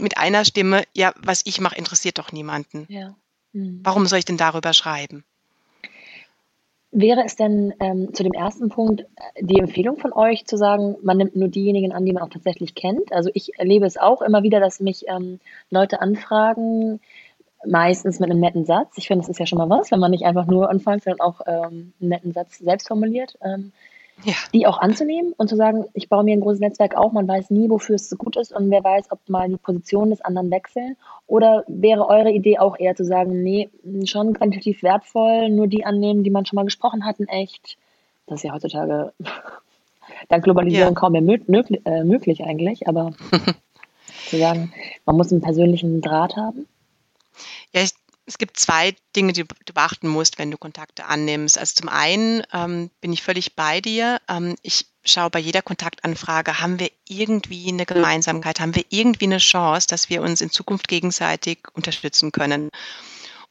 [0.00, 2.86] mit einer Stimme, ja, was ich mache, interessiert doch niemanden.
[2.88, 3.14] Ja.
[3.52, 3.80] Mhm.
[3.82, 5.24] Warum soll ich denn darüber schreiben?
[6.92, 9.04] Wäre es denn ähm, zu dem ersten Punkt äh,
[9.40, 12.74] die Empfehlung von euch zu sagen, man nimmt nur diejenigen an, die man auch tatsächlich
[12.74, 13.12] kennt?
[13.12, 15.38] Also ich erlebe es auch immer wieder, dass mich ähm,
[15.70, 17.00] Leute anfragen,
[17.66, 18.96] meistens mit einem netten Satz.
[18.96, 21.20] Ich finde, das ist ja schon mal was, wenn man nicht einfach nur anfängt, sondern
[21.20, 23.36] auch ähm, einen netten Satz selbst formuliert.
[23.42, 23.72] Ähm,
[24.24, 24.34] ja.
[24.52, 27.50] Die auch anzunehmen und zu sagen, ich baue mir ein großes Netzwerk auf, man weiß
[27.50, 30.50] nie, wofür es so gut ist und wer weiß, ob mal die Positionen des anderen
[30.50, 30.96] wechseln.
[31.26, 33.70] Oder wäre eure Idee auch eher zu sagen, nee,
[34.04, 37.78] schon quantitativ wertvoll, nur die annehmen, die man schon mal gesprochen hat, in echt.
[38.26, 39.12] Das ist ja heutzutage
[40.28, 41.00] dank Globalisierung ja.
[41.00, 41.22] kaum mehr
[41.84, 43.12] äh, möglich eigentlich, aber
[44.28, 44.72] zu sagen,
[45.06, 46.66] man muss einen persönlichen Draht haben.
[47.72, 47.92] Ja, ich,
[48.26, 51.58] es gibt zwei Dinge, die du beachten musst, wenn du Kontakte annimmst.
[51.58, 54.20] Also zum einen ähm, bin ich völlig bei dir.
[54.28, 59.38] Ähm, ich schaue bei jeder Kontaktanfrage, haben wir irgendwie eine Gemeinsamkeit, haben wir irgendwie eine
[59.38, 62.70] Chance, dass wir uns in Zukunft gegenseitig unterstützen können.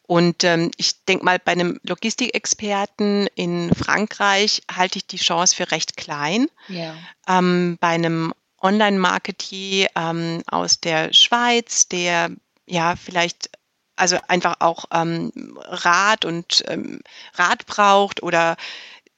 [0.03, 5.71] Und ähm, ich denke mal, bei einem Logistikexperten in Frankreich halte ich die Chance für
[5.71, 6.47] recht klein.
[6.67, 6.95] Ja.
[7.27, 12.31] Ähm, bei einem Online-Marketier ähm, aus der Schweiz, der
[12.65, 13.51] ja vielleicht
[13.99, 17.01] also einfach auch ähm, Rat und ähm,
[17.35, 18.55] Rat braucht oder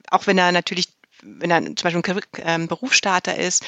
[0.09, 0.89] auch wenn er natürlich,
[1.21, 3.63] wenn er zum Beispiel ein ähm, Berufsstarter ist,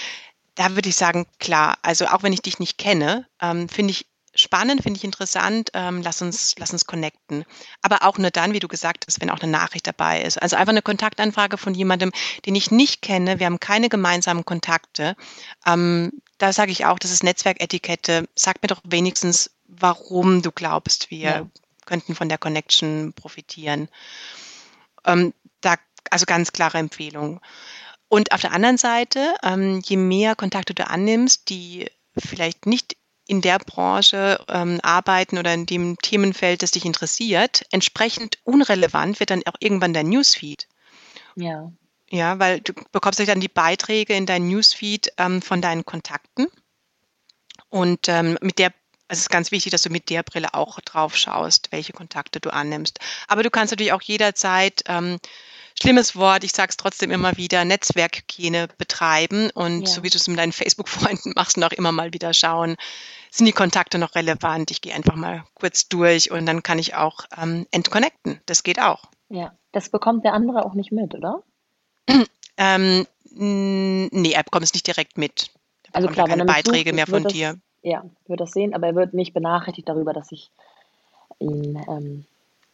[0.56, 4.06] da würde ich sagen, klar, also auch wenn ich dich nicht kenne, ähm, finde ich
[4.36, 7.46] spannend, finde ich interessant, ähm, lass uns, lass uns connecten.
[7.82, 10.42] Aber auch nur dann, wie du gesagt hast, wenn auch eine Nachricht dabei ist.
[10.42, 12.12] Also einfach eine Kontaktanfrage von jemandem,
[12.46, 15.16] den ich nicht kenne, wir haben keine gemeinsamen Kontakte.
[15.66, 18.28] Ähm, da sage ich auch, das ist Netzwerketikette.
[18.36, 21.48] Sag mir doch wenigstens, warum du glaubst, wir ja.
[21.86, 23.90] könnten von der Connection profitieren.
[25.06, 25.76] Ähm, da,
[26.10, 27.40] also ganz klare Empfehlung.
[28.08, 32.96] Und auf der anderen Seite, ähm, je mehr Kontakte du annimmst, die vielleicht nicht
[33.26, 39.30] in der Branche ähm, arbeiten oder in dem Themenfeld, das dich interessiert, entsprechend unrelevant wird
[39.30, 40.68] dann auch irgendwann dein Newsfeed.
[41.36, 41.72] Ja.
[42.10, 46.48] Ja, weil du bekommst dann die Beiträge in dein Newsfeed ähm, von deinen Kontakten.
[47.70, 48.72] Und ähm, mit der
[49.14, 52.52] es ist ganz wichtig, dass du mit der Brille auch drauf schaust, welche Kontakte du
[52.52, 53.00] annimmst.
[53.28, 55.20] Aber du kannst natürlich auch jederzeit, ähm,
[55.80, 59.88] schlimmes Wort, ich sage es trotzdem immer wieder, Netzwerkhygiene betreiben und ja.
[59.88, 62.76] so wie du es mit deinen Facebook-Freunden machst und auch immer mal wieder schauen,
[63.32, 64.70] sind die Kontakte noch relevant?
[64.70, 68.40] Ich gehe einfach mal kurz durch und dann kann ich auch ähm, entconnecten.
[68.46, 69.06] Das geht auch.
[69.30, 71.42] Ja, das bekommt der andere auch nicht mit, oder?
[72.58, 75.50] ähm, nee, er bekommt es nicht direkt mit.
[75.88, 77.60] Er also klar, keine Beiträge mehr von dir.
[77.84, 80.50] Ja, wird das sehen, aber er wird nicht benachrichtigt darüber, dass ich
[81.40, 82.26] ihn ähm,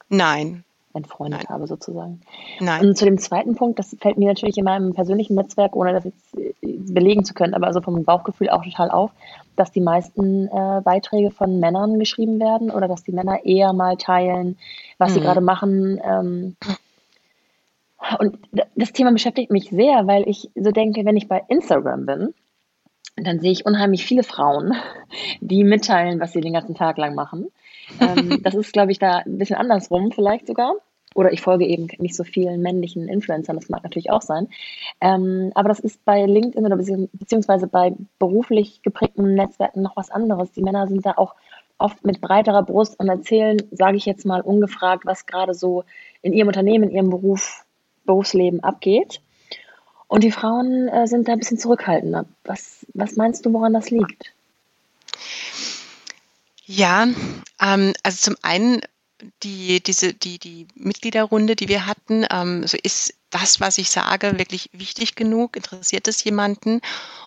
[0.08, 0.64] Nein.
[0.94, 1.50] entfreundet Nein.
[1.50, 2.22] habe, sozusagen.
[2.60, 2.86] Nein.
[2.86, 6.04] Und zu dem zweiten Punkt, das fällt mir natürlich in meinem persönlichen Netzwerk, ohne das
[6.06, 9.12] jetzt äh, belegen zu können, aber also vom Bauchgefühl auch total auf,
[9.56, 13.98] dass die meisten äh, Beiträge von Männern geschrieben werden oder dass die Männer eher mal
[13.98, 14.58] teilen,
[15.00, 15.14] was mhm.
[15.16, 16.00] sie gerade machen.
[16.04, 16.56] Ähm,
[18.20, 18.38] und
[18.76, 22.34] das Thema beschäftigt mich sehr, weil ich so denke, wenn ich bei Instagram bin,
[23.24, 24.74] dann sehe ich unheimlich viele Frauen,
[25.42, 27.48] die mitteilen, was sie den ganzen Tag lang machen.
[28.00, 30.76] Ähm, das ist, glaube ich, da ein bisschen andersrum vielleicht sogar.
[31.16, 34.48] Oder ich folge eben nicht so vielen männlichen Influencern, das mag natürlich auch sein.
[35.02, 40.52] Ähm, aber das ist bei LinkedIn oder beziehungsweise bei beruflich geprägten Netzwerken noch was anderes.
[40.52, 41.34] Die Männer sind da auch
[41.80, 45.84] oft mit breiterer Brust und erzählen, sage ich jetzt mal ungefragt, was gerade so
[46.22, 47.66] in ihrem Unternehmen, in ihrem Beruf,
[48.06, 49.22] Berufsleben abgeht.
[50.10, 52.26] Und die Frauen äh, sind da ein bisschen zurückhaltender.
[52.44, 54.34] Was, was meinst du, woran das liegt?
[56.66, 57.08] Ja,
[57.62, 58.82] ähm, also zum einen
[59.44, 64.40] die, diese, die, die Mitgliederrunde, die wir hatten, ähm, so ist das, was ich sage,
[64.40, 65.56] wirklich wichtig genug?
[65.56, 66.82] Interessiert es jemanden?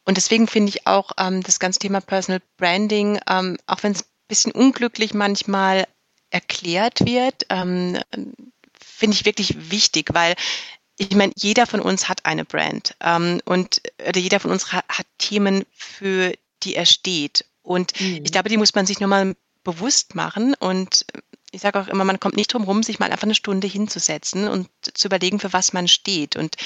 [0.04, 4.02] Und deswegen finde ich auch ähm, das ganze Thema Personal Branding, ähm, auch wenn es
[4.02, 5.86] ein bisschen unglücklich manchmal
[6.30, 7.98] erklärt wird, ähm,
[8.80, 10.34] finde ich wirklich wichtig, weil
[11.10, 14.84] ich meine, jeder von uns hat eine Brand ähm, und oder jeder von uns hat,
[14.88, 17.44] hat, Themen, für die er steht.
[17.62, 18.20] Und mhm.
[18.24, 19.34] ich glaube, die muss man sich nur mal
[19.64, 20.54] bewusst machen.
[20.54, 21.06] Und
[21.50, 24.48] ich sage auch immer, man kommt nicht drum rum, sich mal einfach eine Stunde hinzusetzen
[24.48, 26.36] und zu überlegen, für was man steht.
[26.36, 26.56] Und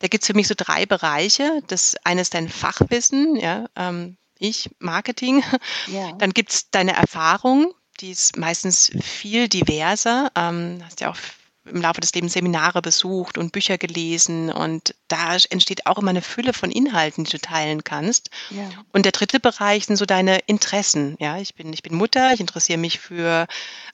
[0.00, 1.62] da gibt es für mich so drei Bereiche.
[1.68, 5.42] Das eine ist dein Fachwissen, ja, ähm, ich, Marketing.
[5.86, 6.12] Ja.
[6.12, 10.30] Dann gibt es deine Erfahrung, die ist meistens viel diverser.
[10.34, 11.16] Ähm, hast ja auch
[11.64, 16.22] im Laufe des Lebens Seminare besucht und Bücher gelesen und da entsteht auch immer eine
[16.22, 18.30] Fülle von Inhalten, die du teilen kannst.
[18.50, 18.68] Ja.
[18.92, 21.16] Und der dritte Bereich sind so deine Interessen.
[21.20, 23.46] Ja, ich bin, ich bin Mutter, ich interessiere mich für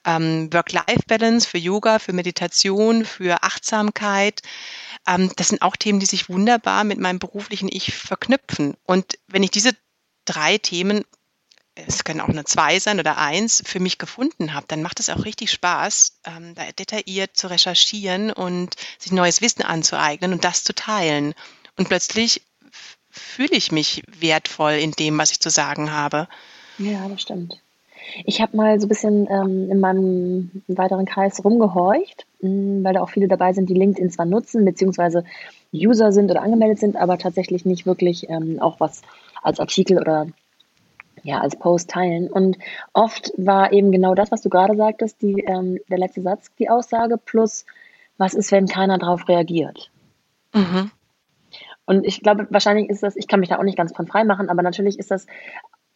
[0.06, 4.40] ähm, Work-Life-Balance, für Yoga, für Meditation, für Achtsamkeit.
[5.06, 8.76] Ähm, das sind auch Themen, die sich wunderbar mit meinem beruflichen Ich verknüpfen.
[8.84, 9.72] Und wenn ich diese
[10.24, 11.04] drei Themen
[11.86, 15.10] es können auch nur zwei sein oder eins, für mich gefunden habe, dann macht es
[15.10, 20.64] auch richtig Spaß, ähm, da detailliert zu recherchieren und sich neues Wissen anzueignen und das
[20.64, 21.34] zu teilen.
[21.76, 22.42] Und plötzlich
[23.10, 26.28] fühle ich mich wertvoll in dem, was ich zu sagen habe.
[26.78, 27.60] Ja, das stimmt.
[28.24, 32.94] Ich habe mal so ein bisschen ähm, in meinem weiteren Kreis rumgehorcht, mh, hm, weil
[32.94, 35.24] da auch viele dabei sind, die LinkedIn zwar nutzen, beziehungsweise
[35.72, 39.02] User sind oder angemeldet sind, aber tatsächlich nicht wirklich ähm, auch was
[39.42, 40.26] als Artikel oder
[41.22, 42.28] ja, als Post teilen.
[42.28, 42.58] Und
[42.92, 46.70] oft war eben genau das, was du gerade sagtest, die, ähm, der letzte Satz, die
[46.70, 47.66] Aussage, plus
[48.18, 49.90] was ist, wenn keiner darauf reagiert?
[50.52, 50.90] Mhm.
[51.86, 54.24] Und ich glaube, wahrscheinlich ist das, ich kann mich da auch nicht ganz von frei
[54.24, 55.26] machen, aber natürlich ist das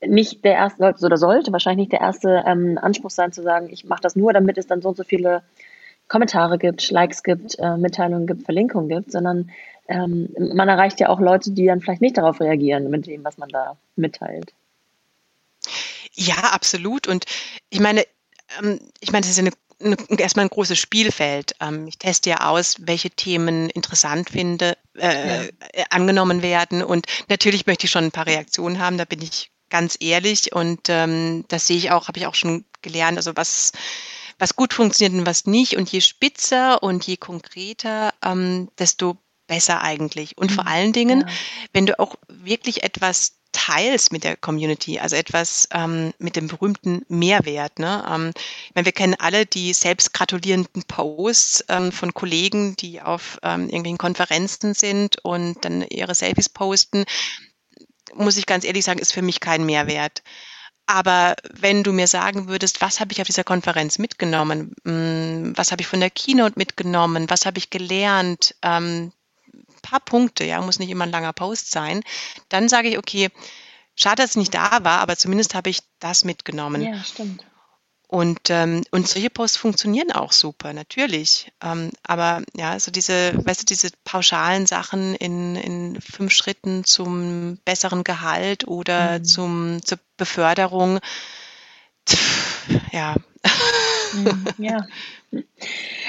[0.04, 3.84] nicht der erste, oder sollte wahrscheinlich nicht der erste ähm, Anspruch sein, zu sagen, ich
[3.84, 5.42] mache das nur, damit es dann so und so viele
[6.08, 9.50] Kommentare gibt, Likes gibt, äh, Mitteilungen gibt, Verlinkungen gibt, sondern
[9.88, 13.38] ähm, man erreicht ja auch Leute, die dann vielleicht nicht darauf reagieren mit dem, was
[13.38, 14.54] man da mitteilt.
[16.14, 17.06] Ja, absolut.
[17.06, 17.24] Und
[17.70, 18.04] ich meine,
[18.60, 19.52] ähm, ich meine, das ist eine
[20.18, 21.54] erstmal ein großes Spielfeld.
[21.60, 25.44] Ähm, ich teste ja aus, welche Themen interessant finde, äh, ja.
[25.72, 26.82] Äh, angenommen werden.
[26.82, 30.52] Und natürlich möchte ich schon ein paar Reaktionen haben, da bin ich ganz ehrlich.
[30.52, 33.72] Und ähm, das sehe ich auch, habe ich auch schon gelernt, also was,
[34.38, 35.76] was gut funktioniert und was nicht.
[35.76, 40.36] Und je spitzer und je konkreter, ähm, desto besser eigentlich.
[40.38, 40.70] Und vor mhm.
[40.70, 41.26] allen Dingen, ja.
[41.72, 47.04] wenn du auch wirklich etwas teilst mit der Community, also etwas ähm, mit dem berühmten
[47.08, 47.78] Mehrwert.
[47.78, 48.04] Ne?
[48.10, 53.38] Ähm, ich meine, wir kennen alle die selbst gratulierenden Posts ähm, von Kollegen, die auf
[53.42, 57.04] ähm, irgendwelchen Konferenzen sind und dann ihre Selfies posten.
[58.14, 60.22] Muss ich ganz ehrlich sagen, ist für mich kein Mehrwert.
[60.86, 65.70] Aber wenn du mir sagen würdest, was habe ich auf dieser Konferenz mitgenommen, hm, was
[65.70, 69.12] habe ich von der Keynote mitgenommen, was habe ich gelernt, ähm,
[69.92, 72.02] paar Punkte, ja, muss nicht immer ein langer Post sein,
[72.48, 73.28] dann sage ich, okay,
[73.94, 76.82] schade, dass es nicht da war, aber zumindest habe ich das mitgenommen.
[76.82, 77.44] Ja, stimmt.
[78.08, 81.50] Und, ähm, und solche Posts funktionieren auch super, natürlich.
[81.62, 87.56] Ähm, aber ja, so diese, weißt du, diese pauschalen Sachen in, in fünf Schritten zum
[87.64, 89.24] besseren Gehalt oder mhm.
[89.24, 91.00] zum, zur Beförderung,
[92.92, 93.14] Ja.
[94.14, 94.86] Mhm, ja.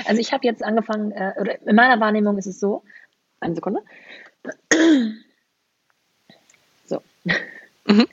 [0.05, 2.83] Also ich habe jetzt angefangen, äh, oder in meiner Wahrnehmung ist es so,
[3.43, 3.81] eine Sekunde.
[6.85, 7.01] So.
[7.85, 8.05] Mhm.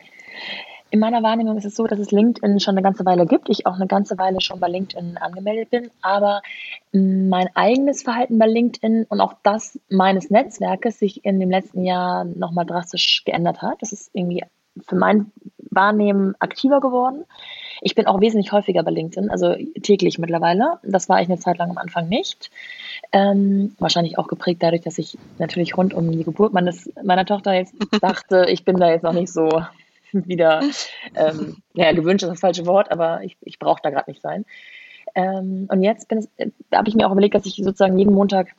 [0.92, 3.48] In meiner Wahrnehmung ist es so, dass es LinkedIn schon eine ganze Weile gibt.
[3.48, 5.90] Ich auch eine ganze Weile schon bei LinkedIn angemeldet bin.
[6.02, 6.42] Aber
[6.92, 12.24] mein eigenes Verhalten bei LinkedIn und auch das meines Netzwerkes sich in dem letzten Jahr
[12.24, 13.80] nochmal drastisch geändert hat.
[13.80, 14.42] Das ist irgendwie
[14.84, 15.30] für mein
[15.70, 17.24] Wahrnehmen aktiver geworden.
[17.80, 20.78] Ich bin auch wesentlich häufiger bei LinkedIn, also täglich mittlerweile.
[20.82, 22.50] Das war ich eine Zeit lang am Anfang nicht.
[23.12, 27.54] Ähm, wahrscheinlich auch geprägt dadurch, dass ich natürlich rund um die Geburt meines, meiner Tochter
[27.54, 29.62] jetzt dachte, ich bin da jetzt noch nicht so
[30.12, 30.62] wieder,
[31.14, 34.44] ähm, ja, gewünscht ist das falsche Wort, aber ich, ich brauche da gerade nicht sein.
[35.14, 36.08] Ähm, und jetzt
[36.72, 38.54] habe ich mir auch überlegt, dass ich sozusagen jeden Montag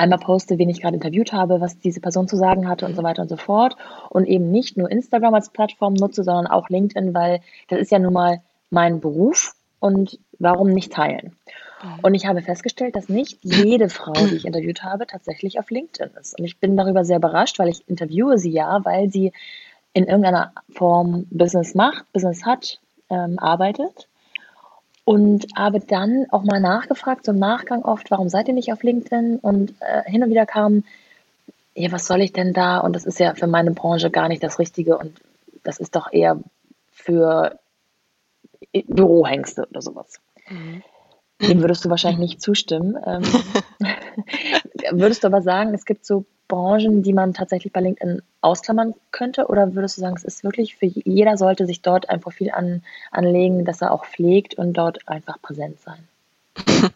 [0.00, 3.02] einmal poste, wen ich gerade interviewt habe, was diese Person zu sagen hatte und so
[3.02, 3.76] weiter und so fort.
[4.08, 7.98] Und eben nicht nur Instagram als Plattform nutze, sondern auch LinkedIn, weil das ist ja
[7.98, 11.36] nun mal mein Beruf und warum nicht teilen?
[11.82, 12.00] Mhm.
[12.02, 16.10] Und ich habe festgestellt, dass nicht jede Frau, die ich interviewt habe, tatsächlich auf LinkedIn
[16.20, 16.38] ist.
[16.38, 19.32] Und ich bin darüber sehr überrascht, weil ich interviewe sie ja, weil sie
[19.92, 24.06] in irgendeiner Form Business macht, Business hat, ähm, arbeitet.
[25.10, 28.84] Und habe dann auch mal nachgefragt, so im Nachgang oft, warum seid ihr nicht auf
[28.84, 29.40] LinkedIn?
[29.40, 30.84] Und äh, hin und wieder kam,
[31.74, 32.78] ja, was soll ich denn da?
[32.78, 35.20] Und das ist ja für meine Branche gar nicht das Richtige und
[35.64, 36.38] das ist doch eher
[36.92, 37.58] für
[38.86, 40.20] Bürohengste oder sowas.
[40.48, 40.84] Mhm.
[41.40, 42.96] Dem würdest du wahrscheinlich nicht zustimmen.
[44.90, 48.94] Ähm, würdest du aber sagen, es gibt so Branchen, die man tatsächlich bei LinkedIn ausklammern
[49.12, 49.46] könnte?
[49.46, 52.82] Oder würdest du sagen, es ist wirklich für jeder sollte sich dort ein Profil an,
[53.10, 56.08] anlegen, das er auch pflegt und dort einfach präsent sein?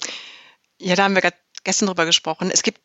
[0.80, 2.50] Ja, da haben wir gerade gestern drüber gesprochen.
[2.52, 2.80] Es gibt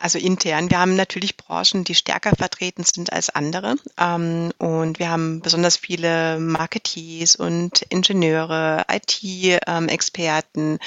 [0.00, 0.70] also intern.
[0.70, 3.76] Wir haben natürlich Branchen, die stärker vertreten sind als andere.
[3.98, 10.78] Ähm, und wir haben besonders viele Marketeers und Ingenieure, IT-Experten.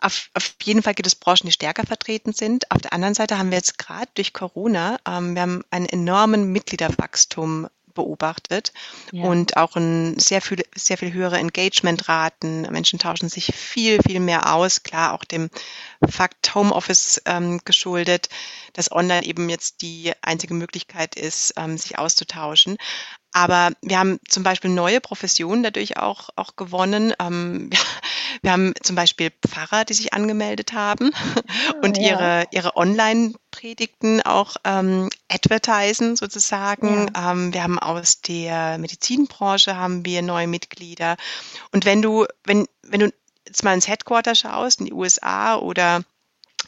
[0.00, 2.70] Auf, auf jeden Fall gibt es Branchen, die stärker vertreten sind.
[2.70, 6.52] Auf der anderen Seite haben wir jetzt gerade durch Corona, ähm, wir haben einen enormen
[6.52, 8.72] Mitgliederwachstum beobachtet
[9.10, 9.24] ja.
[9.24, 12.62] und auch ein sehr viel, sehr viel höhere Engagementraten.
[12.70, 14.84] Menschen tauschen sich viel, viel mehr aus.
[14.84, 15.50] Klar, auch dem
[16.08, 18.28] Fakt Homeoffice ähm, geschuldet,
[18.74, 22.76] dass online eben jetzt die einzige Möglichkeit ist, ähm, sich auszutauschen.
[23.36, 27.12] Aber wir haben zum Beispiel neue Professionen dadurch auch, auch gewonnen.
[27.20, 27.68] Ähm,
[28.40, 32.04] wir haben zum Beispiel Pfarrer, die sich angemeldet haben ah, und ja.
[32.04, 37.10] ihre, ihre Online-Predigten auch ähm, advertisen sozusagen.
[37.14, 37.32] Ja.
[37.32, 41.18] Ähm, wir haben aus der Medizinbranche haben wir neue Mitglieder.
[41.72, 43.12] Und wenn du, wenn, wenn du
[43.46, 46.04] jetzt mal ins Headquarter schaust, in die USA oder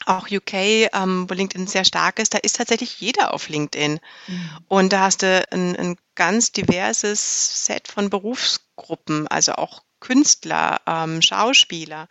[0.08, 0.54] auch UK,
[0.92, 4.00] ähm, wo LinkedIn sehr stark ist, da ist tatsächlich jeder auf LinkedIn.
[4.26, 4.50] Mhm.
[4.68, 11.22] Und da hast du ein, ein ganz diverses Set von Berufsgruppen, also auch Künstler, ähm,
[11.22, 12.08] Schauspieler.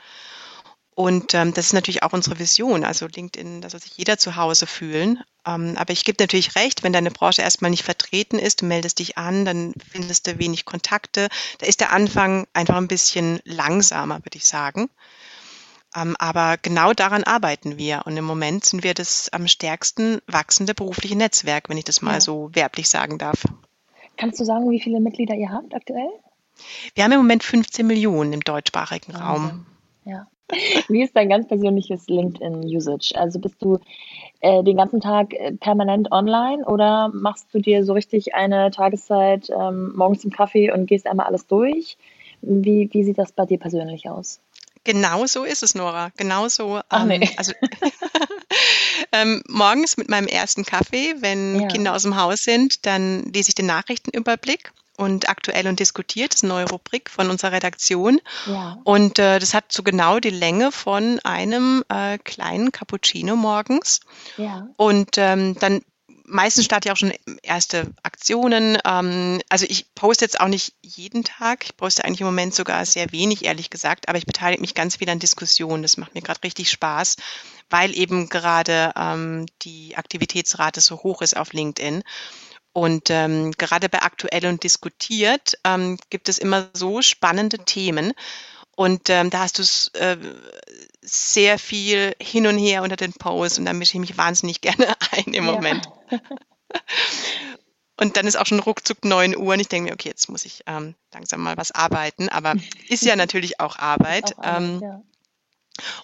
[0.97, 2.83] Und ähm, das ist natürlich auch unsere Vision.
[2.83, 5.23] Also LinkedIn, da soll sich jeder zu Hause fühlen.
[5.45, 8.97] Ähm, aber ich gebe natürlich recht, wenn deine Branche erstmal nicht vertreten ist, du meldest
[8.97, 11.29] dich an, dann findest du wenig Kontakte.
[11.59, 14.89] Da ist der Anfang einfach ein bisschen langsamer, würde ich sagen.
[15.97, 18.03] Ähm, aber genau daran arbeiten wir.
[18.05, 22.15] Und im Moment sind wir das am stärksten wachsende berufliche Netzwerk, wenn ich das mal
[22.15, 22.21] ja.
[22.21, 23.43] so werblich sagen darf.
[24.17, 26.09] Kannst du sagen, wie viele Mitglieder ihr habt aktuell?
[26.95, 29.65] Wir haben im Moment 15 Millionen im deutschsprachigen oh, Raum.
[30.05, 30.27] Ja.
[30.87, 33.13] Wie ist dein ganz persönliches LinkedIn-Usage?
[33.15, 33.79] Also bist du
[34.39, 39.49] äh, den ganzen Tag äh, permanent online oder machst du dir so richtig eine Tageszeit
[39.49, 41.97] ähm, morgens zum Kaffee und gehst einmal alles durch?
[42.41, 44.39] Wie, wie sieht das bei dir persönlich aus?
[44.83, 46.11] Genau so ist es, Nora.
[46.17, 46.81] Genau so.
[46.89, 47.33] Ach, ähm, nee.
[47.37, 47.53] also,
[49.11, 51.67] ähm, morgens mit meinem ersten Kaffee, wenn ja.
[51.67, 56.41] Kinder aus dem Haus sind, dann lese ich den Nachrichtenüberblick und aktuell und diskutiert, das
[56.41, 58.19] ist eine neue Rubrik von unserer Redaktion.
[58.47, 58.79] Ja.
[58.83, 64.01] Und äh, das hat so genau die Länge von einem äh, kleinen Cappuccino morgens.
[64.37, 64.67] Ja.
[64.75, 65.81] Und ähm, dann
[66.27, 68.77] meistens starte ich auch schon erste Aktionen.
[68.85, 71.65] Ähm, also ich poste jetzt auch nicht jeden Tag.
[71.65, 74.97] Ich poste eigentlich im Moment sogar sehr wenig, ehrlich gesagt, aber ich beteilige mich ganz
[74.97, 75.81] viel an Diskussionen.
[75.81, 77.15] Das macht mir gerade richtig Spaß,
[77.69, 82.03] weil eben gerade ähm, die Aktivitätsrate so hoch ist auf LinkedIn.
[82.73, 88.13] Und ähm, gerade bei Aktuell und Diskutiert ähm, gibt es immer so spannende Themen.
[88.77, 89.63] Und ähm, da hast du
[89.99, 90.17] äh,
[91.01, 94.95] sehr viel hin und her unter den Posts und da mische ich mich wahnsinnig gerne
[95.11, 95.51] ein im ja.
[95.51, 95.89] Moment.
[97.99, 100.45] Und dann ist auch schon ruckzuck 9 Uhr und ich denke mir, okay, jetzt muss
[100.45, 102.29] ich ähm, langsam mal was arbeiten.
[102.29, 102.53] Aber
[102.87, 104.37] ist ja natürlich auch Arbeit.
[104.37, 105.01] Auch Arbeit ähm, ja.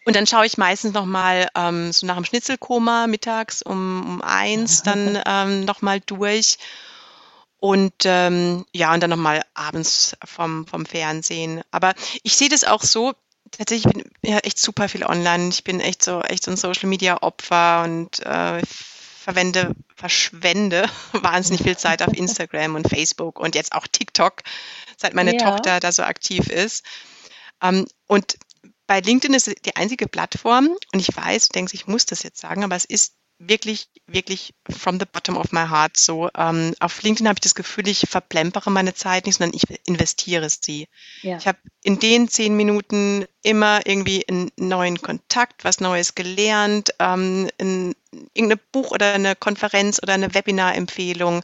[0.05, 4.81] Und dann schaue ich meistens nochmal ähm, so nach dem Schnitzelkoma mittags um, um eins
[4.81, 6.57] dann ähm, nochmal durch.
[7.63, 11.61] Und ähm, ja, und dann nochmal abends vom, vom Fernsehen.
[11.71, 13.13] Aber ich sehe das auch so,
[13.51, 15.47] tatsächlich bin ja echt super viel online.
[15.47, 21.63] Ich bin echt so echt so ein Social Media Opfer und äh, verwende, verschwende wahnsinnig
[21.63, 24.41] viel Zeit auf Instagram und Facebook und jetzt auch TikTok,
[24.97, 25.49] seit meine ja.
[25.49, 26.83] Tochter da so aktiv ist.
[27.61, 28.39] Ähm, und
[28.87, 32.23] bei LinkedIn ist es die einzige Plattform und ich weiß, du denkst, ich muss das
[32.23, 36.29] jetzt sagen, aber es ist wirklich, wirklich from the bottom of my heart so.
[36.35, 40.49] Ähm, auf LinkedIn habe ich das Gefühl, ich verplempere meine Zeit nicht, sondern ich investiere
[40.49, 40.87] sie.
[41.21, 41.37] Ja.
[41.37, 47.49] Ich habe in den zehn Minuten immer irgendwie einen neuen Kontakt, was Neues gelernt, ähm,
[47.57, 47.95] in,
[48.33, 51.43] irgendein Buch oder eine Konferenz oder eine Webinarempfehlung.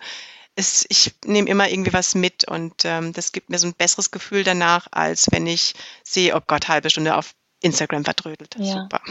[0.55, 4.11] Es, ich nehme immer irgendwie was mit und ähm, das gibt mir so ein besseres
[4.11, 5.73] Gefühl danach, als wenn ich
[6.03, 8.55] sehe, oh Gott, halbe Stunde auf Instagram verdrödelt.
[8.57, 8.83] Ja.
[8.83, 9.01] Super.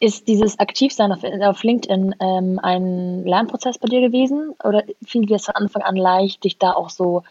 [0.00, 5.36] Ist dieses Aktivsein auf, auf LinkedIn ähm, ein Lernprozess bei dir gewesen oder fiel dir
[5.36, 7.22] es von Anfang an leicht, dich da auch so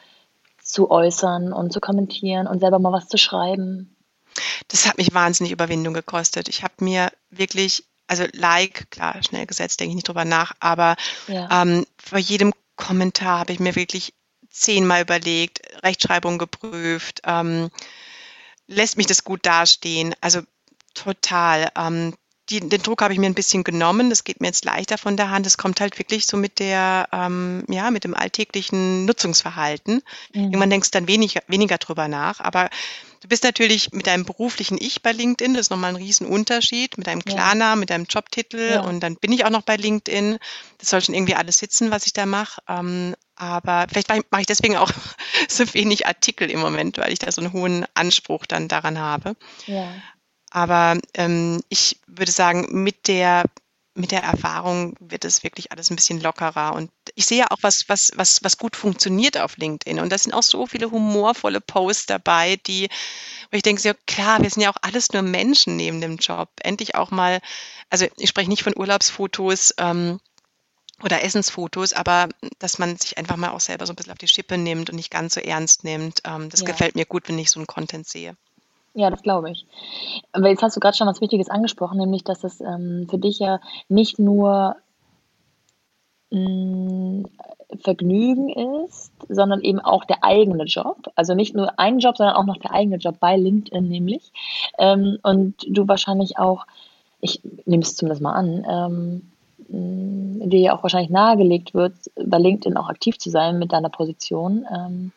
[0.62, 3.96] zu äußern und zu kommentieren und selber mal was zu schreiben?
[4.70, 6.48] Das hat mich wahnsinnig Überwindung gekostet.
[6.48, 10.96] Ich habe mir wirklich, also Like, klar, schnell gesetzt, denke ich nicht drüber nach, aber
[11.28, 11.62] ja.
[11.62, 14.14] ähm, bei jedem Kommentar habe ich mir wirklich
[14.50, 17.70] zehnmal überlegt, Rechtschreibung geprüft, ähm,
[18.68, 20.16] lässt mich das gut dastehen.
[20.22, 20.42] Also
[20.94, 21.70] total.
[21.76, 22.16] Ähm,
[22.50, 24.10] die, den Druck habe ich mir ein bisschen genommen.
[24.10, 25.46] Das geht mir jetzt leichter von der Hand.
[25.46, 30.02] Es kommt halt wirklich so mit der, ähm, ja, mit dem alltäglichen Nutzungsverhalten.
[30.34, 30.44] Mhm.
[30.44, 32.42] Irgendwann denkst du dann weniger, weniger drüber nach.
[32.42, 32.70] Aber
[33.22, 35.54] du bist natürlich mit deinem beruflichen Ich bei LinkedIn.
[35.54, 36.98] Das ist nochmal ein Riesenunterschied.
[36.98, 38.72] Mit deinem Klarnamen, mit deinem Jobtitel.
[38.74, 38.82] Ja.
[38.82, 40.38] Und dann bin ich auch noch bei LinkedIn.
[40.80, 42.62] Das soll schon irgendwie alles sitzen, was ich da mache.
[42.68, 44.92] Ähm, aber vielleicht mache ich deswegen auch
[45.48, 49.36] so wenig Artikel im Moment, weil ich da so einen hohen Anspruch dann daran habe.
[49.66, 49.94] Ja.
[50.54, 53.44] Aber ähm, ich würde sagen, mit der
[53.96, 56.74] mit der Erfahrung wird es wirklich alles ein bisschen lockerer.
[56.74, 60.00] Und ich sehe ja auch was, was, was, was gut funktioniert auf LinkedIn.
[60.00, 62.90] Und da sind auch so viele humorvolle Posts dabei, die,
[63.52, 66.50] wo ich denke, ja klar, wir sind ja auch alles nur Menschen neben dem Job.
[66.64, 67.40] Endlich auch mal,
[67.92, 70.20] also ich spreche nicht von Urlaubsfotos ähm,
[71.04, 74.28] oder Essensfotos, aber dass man sich einfach mal auch selber so ein bisschen auf die
[74.28, 76.22] Schippe nimmt und nicht ganz so ernst nimmt.
[76.26, 76.66] Ähm, das ja.
[76.66, 78.36] gefällt mir gut, wenn ich so einen Content sehe.
[78.96, 79.66] Ja, das glaube ich.
[80.32, 83.40] Aber jetzt hast du gerade schon was Wichtiges angesprochen, nämlich, dass es ähm, für dich
[83.40, 84.76] ja nicht nur
[86.30, 87.26] mh, mm,
[87.82, 88.50] Vergnügen
[88.86, 91.12] ist, sondern eben auch der eigene Job.
[91.16, 94.32] Also nicht nur ein Job, sondern auch noch der eigene Job bei LinkedIn nämlich.
[94.78, 96.66] Ähm, und du wahrscheinlich auch,
[97.20, 99.22] ich nehme es zumindest mal an, ähm,
[99.70, 103.90] mm, dir ja auch wahrscheinlich nahegelegt wird, bei LinkedIn auch aktiv zu sein mit deiner
[103.90, 104.68] Position.
[104.72, 105.12] Ähm,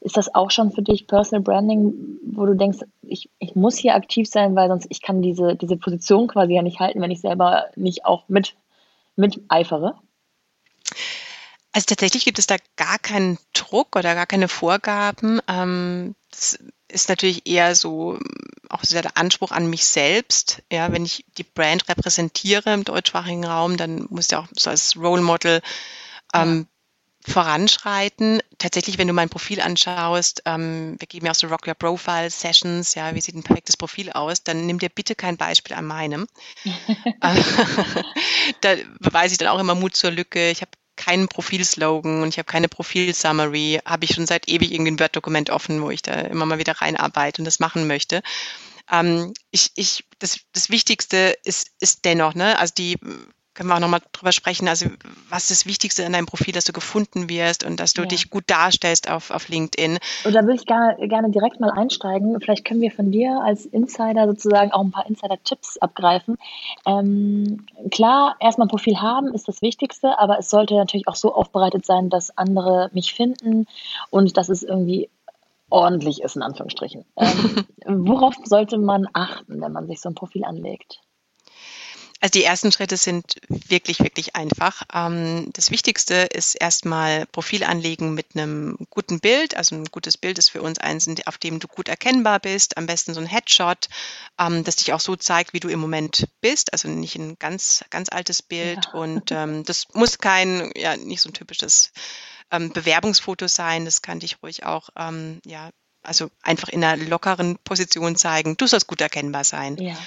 [0.00, 3.94] ist das auch schon für dich Personal Branding, wo du denkst, ich, ich muss hier
[3.94, 7.20] aktiv sein, weil sonst ich kann diese, diese Position quasi ja nicht halten, wenn ich
[7.20, 8.54] selber nicht auch mit,
[9.16, 9.98] mit eifere?
[11.72, 15.40] Also tatsächlich gibt es da gar keinen Druck oder gar keine Vorgaben.
[15.48, 16.58] Ähm, das
[16.88, 18.18] ist natürlich eher so
[18.70, 20.62] auch der Anspruch an mich selbst.
[20.72, 24.96] Ja, wenn ich die Brand repräsentiere im deutschsprachigen Raum, dann muss ja auch so als
[24.96, 25.60] Role Model
[26.34, 26.66] ähm,
[27.28, 28.40] voranschreiten.
[28.58, 32.30] Tatsächlich, wenn du mein Profil anschaust, ähm, wir geben ja auch so Rock Your Profile
[32.30, 35.84] Sessions, ja, wie sieht ein perfektes Profil aus, dann nimm dir bitte kein Beispiel an
[35.86, 36.26] meinem.
[38.60, 40.50] da beweise ich dann auch immer Mut zur Lücke.
[40.50, 44.98] Ich habe keinen Profilslogan und ich habe keine Profil-Summary, habe ich schon seit ewig irgendein
[44.98, 48.20] Word-Dokument offen, wo ich da immer mal wieder reinarbeite und das machen möchte.
[48.90, 52.98] Ähm, ich, ich, das, das Wichtigste ist, ist dennoch, ne, also die
[53.58, 54.68] können wir auch nochmal drüber sprechen.
[54.68, 54.86] Also,
[55.30, 58.06] was ist das Wichtigste in deinem Profil, dass du gefunden wirst und dass du ja.
[58.06, 59.98] dich gut darstellst auf, auf LinkedIn?
[60.24, 62.40] Und da würde ich gerne, gerne direkt mal einsteigen.
[62.40, 66.38] Vielleicht können wir von dir als Insider sozusagen auch ein paar Insider-Tipps abgreifen.
[66.86, 71.34] Ähm, klar, erstmal ein Profil haben ist das Wichtigste, aber es sollte natürlich auch so
[71.34, 73.66] aufbereitet sein, dass andere mich finden
[74.10, 75.10] und dass es irgendwie
[75.68, 77.04] ordentlich ist, in Anführungsstrichen.
[77.86, 81.00] Ähm, worauf sollte man achten, wenn man sich so ein Profil anlegt?
[82.20, 84.82] Also die ersten Schritte sind wirklich, wirklich einfach.
[84.92, 89.56] Ähm, das Wichtigste ist erstmal Profil anlegen mit einem guten Bild.
[89.56, 92.76] Also ein gutes Bild ist für uns eins, auf dem du gut erkennbar bist.
[92.76, 93.88] Am besten so ein Headshot,
[94.40, 96.72] ähm, das dich auch so zeigt, wie du im Moment bist.
[96.72, 98.86] Also nicht ein ganz, ganz altes Bild.
[98.86, 98.98] Ja.
[98.98, 101.92] Und ähm, das muss kein, ja, nicht so ein typisches
[102.50, 103.84] Bewerbungsfoto sein.
[103.84, 104.88] Das kann dich ruhig auch,
[105.44, 105.68] ja,
[106.02, 108.56] also einfach in einer lockeren Position zeigen.
[108.56, 109.76] Du sollst gut erkennbar sein.
[109.76, 109.98] Ja.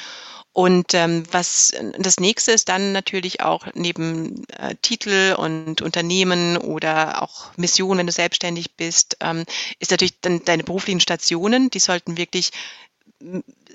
[0.53, 7.21] Und ähm, was das nächste ist dann natürlich auch neben äh, Titel und Unternehmen oder
[7.21, 9.45] auch Mission, wenn du selbstständig bist, ähm,
[9.79, 12.51] ist natürlich dann deine beruflichen Stationen, die sollten wirklich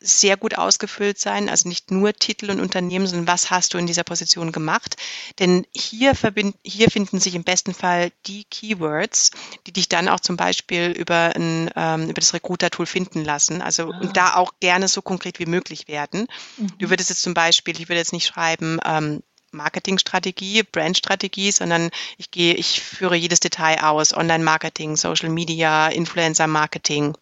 [0.01, 3.87] sehr gut ausgefüllt sein, also nicht nur Titel und Unternehmen, sondern was hast du in
[3.87, 4.97] dieser Position gemacht.
[5.39, 9.31] Denn hier, verbind, hier finden sich im besten Fall die Keywords,
[9.67, 13.63] die dich dann auch zum Beispiel über, ein, ähm, über das Recruiter-Tool finden lassen.
[13.63, 14.01] Also ah.
[14.01, 16.27] und da auch gerne so konkret wie möglich werden.
[16.57, 16.79] Mhm.
[16.79, 19.23] Du würdest jetzt zum Beispiel, ich würde jetzt nicht schreiben, ähm,
[19.53, 27.17] Marketingstrategie, Brandstrategie, sondern ich gehe, ich führe jedes Detail aus, Online-Marketing, Social Media, Influencer-Marketing.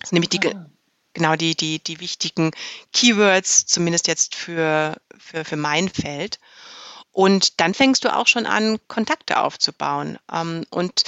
[0.00, 0.66] Das sind nämlich die, ah.
[1.18, 2.52] Genau die, die, die wichtigen
[2.92, 6.38] Keywords, zumindest jetzt für, für, für mein Feld.
[7.10, 10.18] Und dann fängst du auch schon an, Kontakte aufzubauen.
[10.32, 11.02] Ähm, und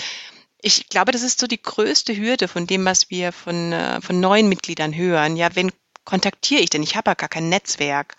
[0.61, 4.21] ich glaube, das ist so die größte Hürde von dem, was wir von, äh, von
[4.21, 5.37] neuen Mitgliedern hören.
[5.37, 5.73] Ja, wen
[6.05, 6.83] kontaktiere ich denn?
[6.83, 8.17] Ich habe ja gar kein Netzwerk.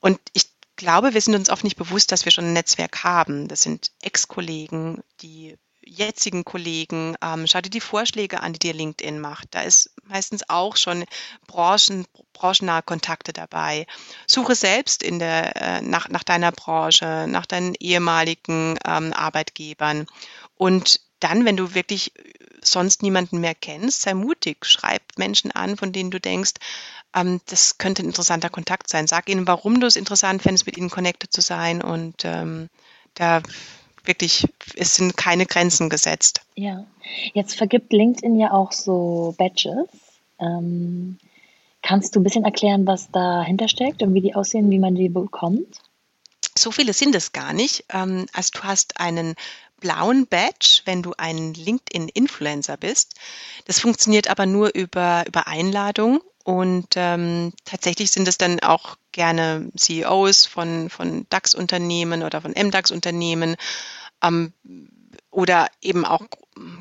[0.00, 3.48] Und ich glaube, wir sind uns oft nicht bewusst, dass wir schon ein Netzwerk haben.
[3.48, 5.56] Das sind Ex-Kollegen, die
[5.86, 7.16] jetzigen Kollegen.
[7.22, 9.48] Ähm, schau dir die Vorschläge an, die dir LinkedIn macht.
[9.52, 11.04] Da ist meistens auch schon
[11.46, 13.86] Branchen, branchennahe Kontakte dabei.
[14.26, 20.06] Suche selbst in der, äh, nach, nach deiner Branche, nach deinen ehemaligen ähm, Arbeitgebern.
[20.56, 22.12] Und dann, wenn du wirklich
[22.60, 26.54] sonst niemanden mehr kennst, sei mutig, schreib Menschen an, von denen du denkst,
[27.14, 29.06] ähm, das könnte ein interessanter Kontakt sein.
[29.06, 32.68] Sag ihnen, warum du es interessant fändest, mit ihnen connected zu sein und ähm,
[33.14, 33.42] da
[34.06, 34.46] wirklich,
[34.76, 36.42] es sind keine Grenzen gesetzt.
[36.54, 36.84] Ja,
[37.34, 39.88] jetzt vergibt LinkedIn ja auch so Badges.
[40.38, 41.18] Ähm,
[41.82, 45.08] kannst du ein bisschen erklären, was dahinter steckt und wie die aussehen, wie man die
[45.08, 45.80] bekommt?
[46.58, 47.84] So viele sind es gar nicht.
[47.92, 49.34] Ähm, also du hast einen
[49.80, 53.14] blauen Badge, wenn du ein LinkedIn-Influencer bist.
[53.66, 59.68] Das funktioniert aber nur über, über Einladung und ähm, tatsächlich sind es dann auch gerne
[59.76, 63.56] CEOs von, von DAX-Unternehmen oder von MDAX-Unternehmen
[64.22, 64.52] ähm,
[65.32, 66.22] oder eben auch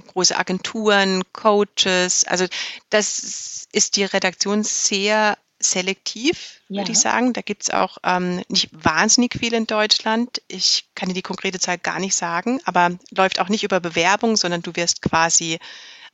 [0.09, 2.25] große Agenturen, Coaches.
[2.25, 2.45] Also
[2.91, 6.81] das ist die Redaktion sehr selektiv, ja.
[6.81, 7.33] würde ich sagen.
[7.33, 10.43] Da gibt es auch ähm, nicht wahnsinnig viel in Deutschland.
[10.47, 14.37] Ich kann dir die konkrete Zahl gar nicht sagen, aber läuft auch nicht über Bewerbung,
[14.37, 15.57] sondern du wirst quasi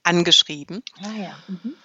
[0.03, 0.83] angeschrieben.
[1.03, 1.37] Ah, ja.
[1.49, 1.75] Mhm.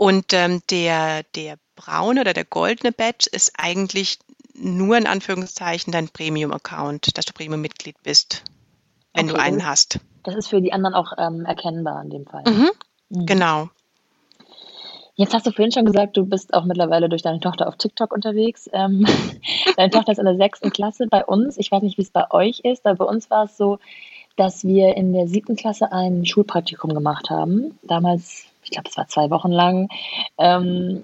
[0.00, 4.18] Und ähm, der, der braune oder der goldene Badge ist eigentlich
[4.54, 8.42] nur in Anführungszeichen dein Premium-Account, dass du Premium-Mitglied bist,
[9.12, 10.00] wenn okay, du einen hast.
[10.22, 12.44] Das ist für die anderen auch ähm, erkennbar in dem Fall.
[12.46, 12.70] Mhm,
[13.10, 13.26] mhm.
[13.26, 13.68] Genau.
[15.16, 18.14] Jetzt hast du vorhin schon gesagt, du bist auch mittlerweile durch deine Tochter auf TikTok
[18.14, 18.70] unterwegs.
[18.72, 19.04] Ähm,
[19.76, 21.58] deine Tochter ist in der sechsten Klasse bei uns.
[21.58, 23.78] Ich weiß nicht, wie es bei euch ist, aber bei uns war es so,
[24.36, 27.78] dass wir in der siebten Klasse ein Schulpraktikum gemacht haben.
[27.82, 29.88] Damals ich glaube, es war zwei Wochen lang,
[30.38, 31.02] ähm,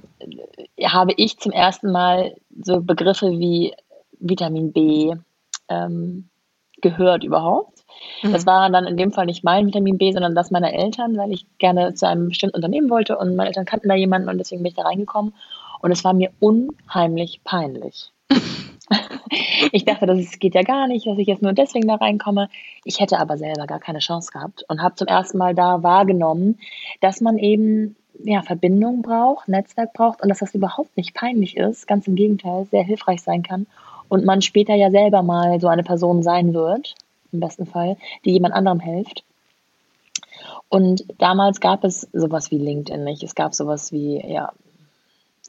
[0.85, 3.75] habe ich zum ersten Mal so Begriffe wie
[4.21, 5.15] Vitamin B
[5.69, 6.29] ähm,
[6.81, 7.85] gehört überhaupt.
[8.23, 8.33] Mhm.
[8.33, 11.33] Das war dann in dem Fall nicht mein Vitamin B, sondern das meiner Eltern, weil
[11.33, 14.63] ich gerne zu einem bestimmten Unternehmen wollte und meine Eltern kannten da jemanden und deswegen
[14.63, 15.35] bin ich da reingekommen.
[15.81, 18.13] Und es war mir unheimlich peinlich.
[19.73, 22.49] ich dachte, das geht ja gar nicht, dass ich jetzt nur deswegen da reinkomme.
[22.85, 26.59] Ich hätte aber selber gar keine Chance gehabt und habe zum ersten Mal da wahrgenommen,
[27.01, 31.87] dass man eben ja, Verbindung braucht, Netzwerk braucht und dass das überhaupt nicht peinlich ist,
[31.87, 33.67] ganz im Gegenteil, sehr hilfreich sein kann
[34.09, 36.95] und man später ja selber mal so eine Person sein wird,
[37.33, 39.25] im besten Fall, die jemand anderem hilft.
[40.69, 43.23] Und damals gab es sowas wie LinkedIn nicht.
[43.23, 44.53] Es gab sowas wie ja,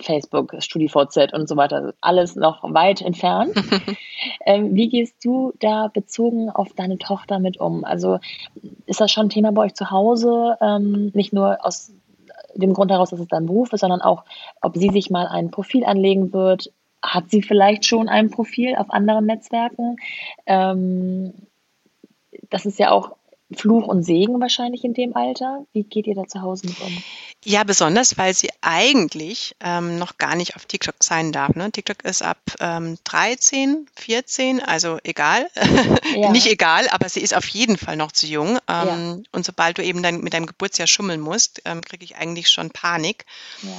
[0.02, 3.54] Facebook, StudiVZ und so weiter, alles noch weit entfernt.
[4.46, 7.84] ähm, wie gehst du da bezogen auf deine Tochter mit um?
[7.84, 8.20] Also
[8.86, 11.92] ist das schon ein Thema bei euch zu Hause, ähm, nicht nur aus
[12.56, 14.24] dem Grund heraus, dass es dein Beruf ist, sondern auch,
[14.62, 16.72] ob sie sich mal ein Profil anlegen wird?
[17.04, 19.98] Hat sie vielleicht schon ein Profil auf anderen Netzwerken?
[20.46, 21.34] Ähm,
[22.50, 23.17] das ist ja auch
[23.56, 25.66] Fluch und Segen wahrscheinlich in dem Alter.
[25.72, 27.04] Wie geht ihr da zu Hause mit um?
[27.46, 31.56] Ja, besonders, weil sie eigentlich ähm, noch gar nicht auf TikTok sein darf.
[31.56, 31.72] Ne?
[31.72, 35.50] TikTok ist ab ähm, 13, 14, also egal.
[36.16, 36.32] Ja.
[36.32, 38.58] nicht egal, aber sie ist auf jeden Fall noch zu jung.
[38.68, 39.18] Ähm, ja.
[39.32, 42.72] Und sobald du eben dann mit deinem Geburtsjahr schummeln musst, ähm, kriege ich eigentlich schon
[42.72, 43.26] Panik.
[43.62, 43.70] Ja.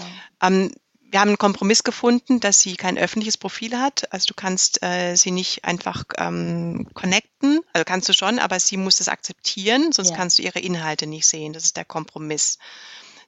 [1.10, 4.12] Wir haben einen Kompromiss gefunden, dass sie kein öffentliches Profil hat.
[4.12, 8.76] Also du kannst äh, sie nicht einfach ähm, connecten, also kannst du schon, aber sie
[8.76, 10.16] muss es akzeptieren, sonst ja.
[10.16, 11.54] kannst du ihre Inhalte nicht sehen.
[11.54, 12.58] Das ist der Kompromiss.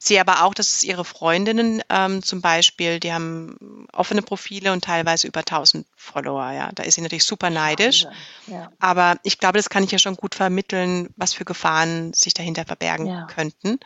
[0.03, 4.83] Sehe aber auch, dass es ihre Freundinnen ähm, zum Beispiel, die haben offene Profile und
[4.83, 6.53] teilweise über 1000 Follower.
[6.53, 8.07] Ja, da ist sie natürlich super neidisch.
[8.47, 8.73] Ja.
[8.79, 12.65] Aber ich glaube, das kann ich ja schon gut vermitteln, was für Gefahren sich dahinter
[12.65, 13.27] verbergen ja.
[13.27, 13.79] könnten.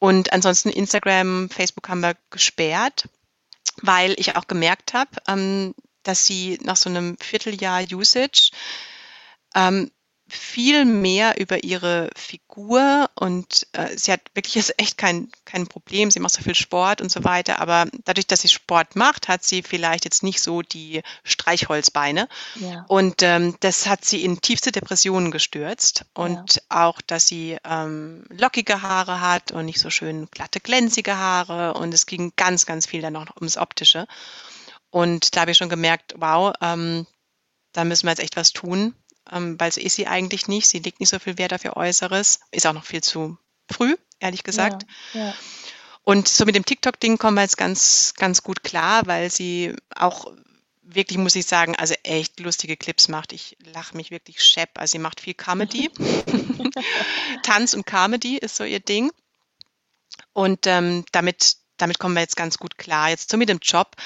[0.00, 3.08] Und ansonsten Instagram, Facebook haben wir gesperrt
[3.82, 8.50] weil ich auch gemerkt habe, ähm, dass sie nach so einem Vierteljahr Usage
[9.54, 9.90] ähm,
[10.28, 16.10] viel mehr über ihre Figur und äh, sie hat wirklich jetzt echt kein, kein Problem.
[16.10, 19.44] Sie macht so viel Sport und so weiter, aber dadurch, dass sie Sport macht, hat
[19.44, 22.28] sie vielleicht jetzt nicht so die Streichholzbeine.
[22.56, 22.84] Ja.
[22.88, 26.04] Und ähm, das hat sie in tiefste Depressionen gestürzt.
[26.12, 26.62] Und ja.
[26.86, 31.74] auch, dass sie ähm, lockige Haare hat und nicht so schön glatte, glänzige Haare.
[31.74, 34.08] Und es ging ganz, ganz viel dann noch ums Optische.
[34.90, 37.06] Und da habe ich schon gemerkt, wow, ähm,
[37.72, 38.94] da müssen wir jetzt echt was tun
[39.30, 40.68] ähm, weil so ist sie eigentlich nicht.
[40.68, 42.40] Sie legt nicht so viel Wert auf ihr Äußeres.
[42.50, 43.38] Ist auch noch viel zu
[43.70, 44.86] früh, ehrlich gesagt.
[45.12, 45.34] Ja, ja.
[46.02, 50.32] Und so mit dem TikTok-Ding kommen wir jetzt ganz, ganz gut klar, weil sie auch
[50.82, 53.32] wirklich, muss ich sagen, also echt lustige Clips macht.
[53.32, 54.78] Ich lache mich wirklich schepp.
[54.78, 55.90] Also sie macht viel Comedy.
[57.42, 59.10] Tanz und Comedy ist so ihr Ding.
[60.32, 63.10] Und ähm, damit, damit kommen wir jetzt ganz gut klar.
[63.10, 63.96] Jetzt so mit dem Job.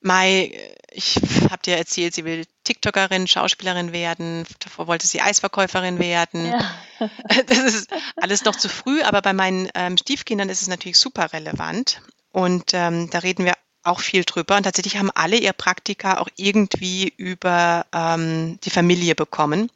[0.00, 1.16] Mai, ich
[1.50, 4.46] habe dir erzählt, sie will TikTokerin, Schauspielerin werden.
[4.60, 6.46] Davor wollte sie Eisverkäuferin werden.
[6.46, 6.70] Ja.
[7.46, 11.32] Das ist alles noch zu früh, aber bei meinen ähm, Stiefkindern ist es natürlich super
[11.32, 12.02] relevant.
[12.32, 13.54] Und ähm, da reden wir
[13.84, 14.56] auch viel drüber.
[14.56, 19.70] Und tatsächlich haben alle ihr Praktika auch irgendwie über ähm, die Familie bekommen.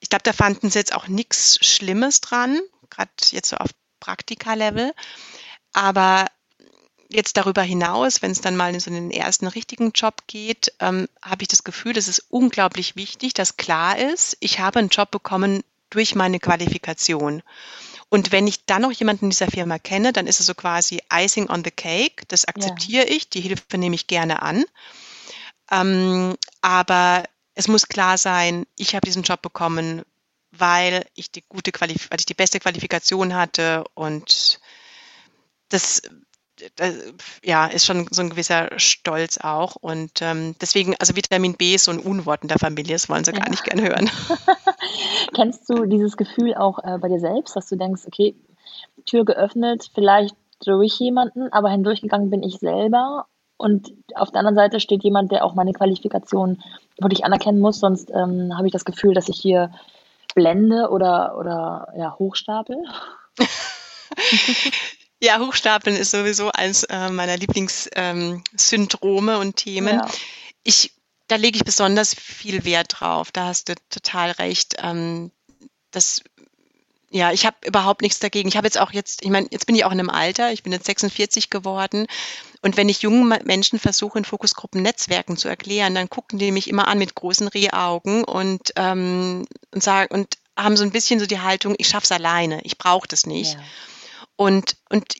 [0.00, 2.58] Ich glaube, da fanden sie jetzt auch nichts Schlimmes dran,
[2.88, 3.70] gerade jetzt so auf
[4.00, 4.94] Praktika-Level.
[5.74, 6.24] Aber
[7.08, 11.08] jetzt darüber hinaus, wenn es dann mal in so einen ersten richtigen Job geht, ähm,
[11.22, 15.10] habe ich das Gefühl, es ist unglaublich wichtig, dass klar ist, ich habe einen Job
[15.10, 17.42] bekommen durch meine Qualifikation.
[18.08, 21.00] Und wenn ich dann noch jemanden in dieser Firma kenne, dann ist es so quasi
[21.12, 22.24] Icing on the Cake.
[22.28, 23.16] Das akzeptiere ja.
[23.16, 24.64] ich, die Hilfe nehme ich gerne an.
[25.70, 30.02] Ähm, aber es muss klar sein, ich habe diesen Job bekommen,
[30.52, 34.60] weil ich die gute Qualif weil ich die beste Qualifikation hatte und
[35.68, 36.02] das
[37.44, 39.76] ja, ist schon so ein gewisser Stolz auch.
[39.76, 43.24] Und ähm, deswegen, also Vitamin B ist so ein Unwort in der Familie, das wollen
[43.24, 43.38] sie ja.
[43.38, 44.10] gar nicht gerne hören.
[45.34, 48.34] Kennst du dieses Gefühl auch äh, bei dir selbst, dass du denkst, okay,
[49.04, 53.26] Tür geöffnet, vielleicht durch jemanden, aber hindurchgegangen bin ich selber.
[53.58, 56.62] Und auf der anderen Seite steht jemand, der auch meine Qualifikation
[56.98, 59.70] wirklich anerkennen muss, sonst ähm, habe ich das Gefühl, dass ich hier
[60.34, 62.76] blende oder, oder ja, hochstapel.
[65.20, 69.96] Ja, Hochstapeln ist sowieso eines äh, meiner Lieblingssyndrome ähm, und Themen.
[69.96, 70.08] Ja.
[70.62, 70.92] Ich,
[71.26, 73.32] da lege ich besonders viel Wert drauf.
[73.32, 74.74] Da hast du total recht.
[74.78, 75.30] Ähm,
[75.90, 76.22] das,
[77.10, 78.48] ja, ich habe überhaupt nichts dagegen.
[78.48, 80.52] Ich habe jetzt auch jetzt, ich meine, jetzt bin ich auch in einem Alter.
[80.52, 82.06] Ich bin jetzt 46 geworden.
[82.60, 86.68] Und wenn ich jungen Menschen versuche, in Fokusgruppen Netzwerken zu erklären, dann gucken die mich
[86.68, 91.26] immer an mit großen Rehaugen und, ähm, und sagen und haben so ein bisschen so
[91.26, 93.54] die Haltung, ich schaff's alleine, ich brauche das nicht.
[93.54, 93.60] Ja.
[94.36, 95.16] Und, und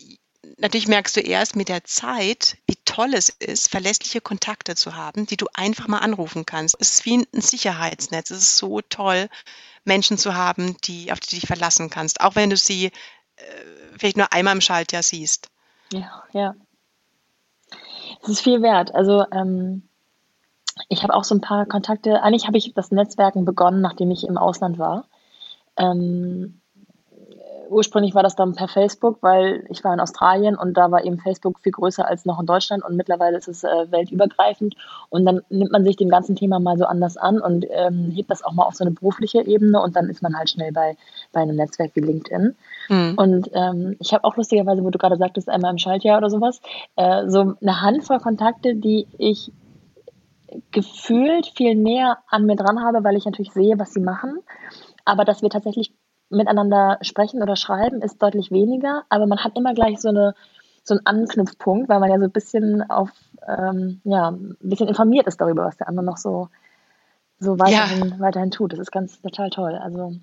[0.58, 5.26] natürlich merkst du erst mit der Zeit, wie toll es ist, verlässliche Kontakte zu haben,
[5.26, 6.76] die du einfach mal anrufen kannst.
[6.78, 8.30] Es ist wie ein Sicherheitsnetz.
[8.30, 9.28] Es ist so toll,
[9.84, 12.92] Menschen zu haben, die, auf die du dich verlassen kannst, auch wenn du sie äh,
[13.98, 15.48] vielleicht nur einmal im Schaltjahr siehst.
[15.92, 16.54] Ja, ja.
[18.22, 18.94] Es ist viel wert.
[18.94, 19.88] Also ähm,
[20.88, 22.22] ich habe auch so ein paar Kontakte.
[22.22, 25.06] Eigentlich habe ich das Netzwerken begonnen, nachdem ich im Ausland war.
[25.76, 26.60] Ähm,
[27.68, 31.18] ursprünglich war das dann per Facebook, weil ich war in Australien und da war eben
[31.18, 34.74] Facebook viel größer als noch in Deutschland und mittlerweile ist es äh, weltübergreifend
[35.10, 38.30] und dann nimmt man sich dem ganzen Thema mal so anders an und ähm, hebt
[38.30, 40.96] das auch mal auf so eine berufliche Ebene und dann ist man halt schnell bei,
[41.32, 42.54] bei einem Netzwerk wie LinkedIn.
[42.88, 43.14] Mhm.
[43.16, 46.60] Und ähm, ich habe auch lustigerweise, wo du gerade sagtest, einmal im Schaltjahr oder sowas,
[46.96, 49.52] äh, so eine Handvoll Kontakte, die ich
[50.70, 54.40] gefühlt viel näher an mir dran habe, weil ich natürlich sehe, was sie machen.
[55.04, 55.92] Aber dass wir tatsächlich
[56.28, 60.34] miteinander sprechen oder schreiben ist deutlich weniger, aber man hat immer gleich so eine
[60.82, 63.10] so einen Anknüpfpunkt, weil man ja so ein bisschen auf
[63.46, 66.48] ähm, ja ein bisschen informiert ist darüber, was der andere noch so
[67.38, 68.18] so weiterhin, ja.
[68.18, 68.72] weiterhin tut.
[68.72, 69.74] Das ist ganz total toll.
[69.74, 70.14] Also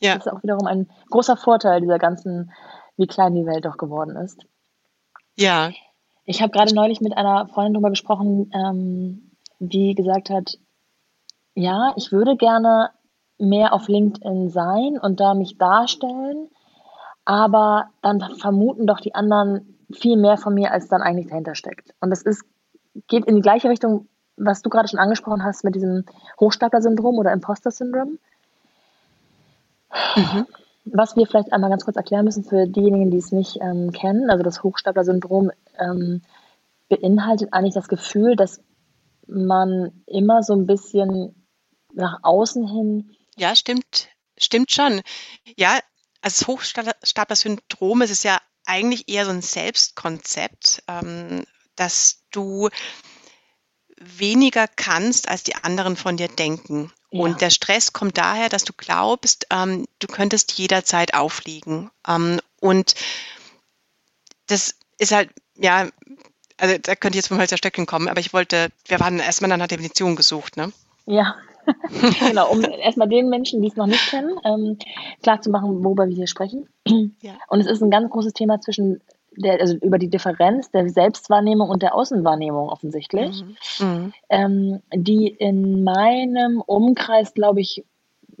[0.00, 0.14] ja.
[0.14, 2.52] das ist auch wiederum ein großer Vorteil dieser ganzen,
[2.96, 4.44] wie klein die Welt doch geworden ist.
[5.36, 5.70] Ja.
[6.24, 10.58] Ich habe gerade neulich mit einer Freundin darüber gesprochen, ähm, die gesagt hat,
[11.54, 12.90] ja, ich würde gerne
[13.40, 16.48] mehr auf LinkedIn sein und da mich darstellen,
[17.24, 21.94] aber dann vermuten doch die anderen viel mehr von mir, als dann eigentlich dahinter steckt.
[22.00, 22.44] Und das ist,
[23.08, 26.04] geht in die gleiche Richtung, was du gerade schon angesprochen hast mit diesem
[26.38, 28.18] Hochstapler-Syndrom oder Imposter-Syndrom.
[30.16, 30.46] Mhm.
[30.84, 34.30] Was wir vielleicht einmal ganz kurz erklären müssen für diejenigen, die es nicht ähm, kennen,
[34.30, 36.22] also das Hochstapler-Syndrom ähm,
[36.88, 38.62] beinhaltet eigentlich das Gefühl, dass
[39.26, 41.34] man immer so ein bisschen
[41.92, 43.10] nach außen hin
[43.40, 45.00] ja, stimmt, stimmt schon.
[45.56, 45.80] Ja,
[46.20, 52.68] also das Hochstapler-Syndrom ist es ja eigentlich eher so ein Selbstkonzept, ähm, dass du
[53.96, 56.92] weniger kannst, als die anderen von dir denken.
[57.10, 57.22] Ja.
[57.22, 61.90] Und der Stress kommt daher, dass du glaubst, ähm, du könntest jederzeit auffliegen.
[62.06, 62.94] Ähm, und
[64.46, 65.88] das ist halt, ja,
[66.58, 69.48] also da könnte ich jetzt vom Hölzer Stöckchen kommen, aber ich wollte, wir waren erstmal
[69.48, 70.72] nach einer Definition gesucht, ne?
[71.06, 71.36] Ja,
[72.28, 74.78] genau, um erstmal den Menschen, die es noch nicht kennen, ähm,
[75.22, 76.68] klar zu machen, worüber wir hier sprechen.
[77.20, 77.34] Ja.
[77.48, 79.00] Und es ist ein ganz großes Thema zwischen
[79.36, 83.44] der, also über die Differenz der Selbstwahrnehmung und der Außenwahrnehmung offensichtlich,
[83.78, 83.86] mhm.
[83.86, 84.12] Mhm.
[84.28, 87.84] Ähm, die in meinem Umkreis, glaube ich,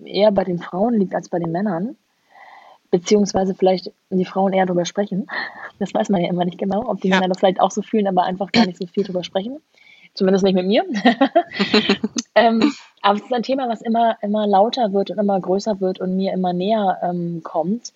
[0.04, 1.96] eher bei den Frauen liegt als bei den Männern.
[2.90, 5.28] Beziehungsweise vielleicht die Frauen eher darüber sprechen.
[5.78, 7.16] Das weiß man ja immer nicht genau, ob die ja.
[7.16, 9.60] Männer das vielleicht auch so fühlen, aber einfach gar nicht so viel darüber sprechen.
[10.14, 10.84] Zumindest nicht mit mir.
[12.34, 16.00] ähm, aber es ist ein Thema, was immer, immer lauter wird und immer größer wird
[16.00, 17.92] und mir immer näher ähm, kommt,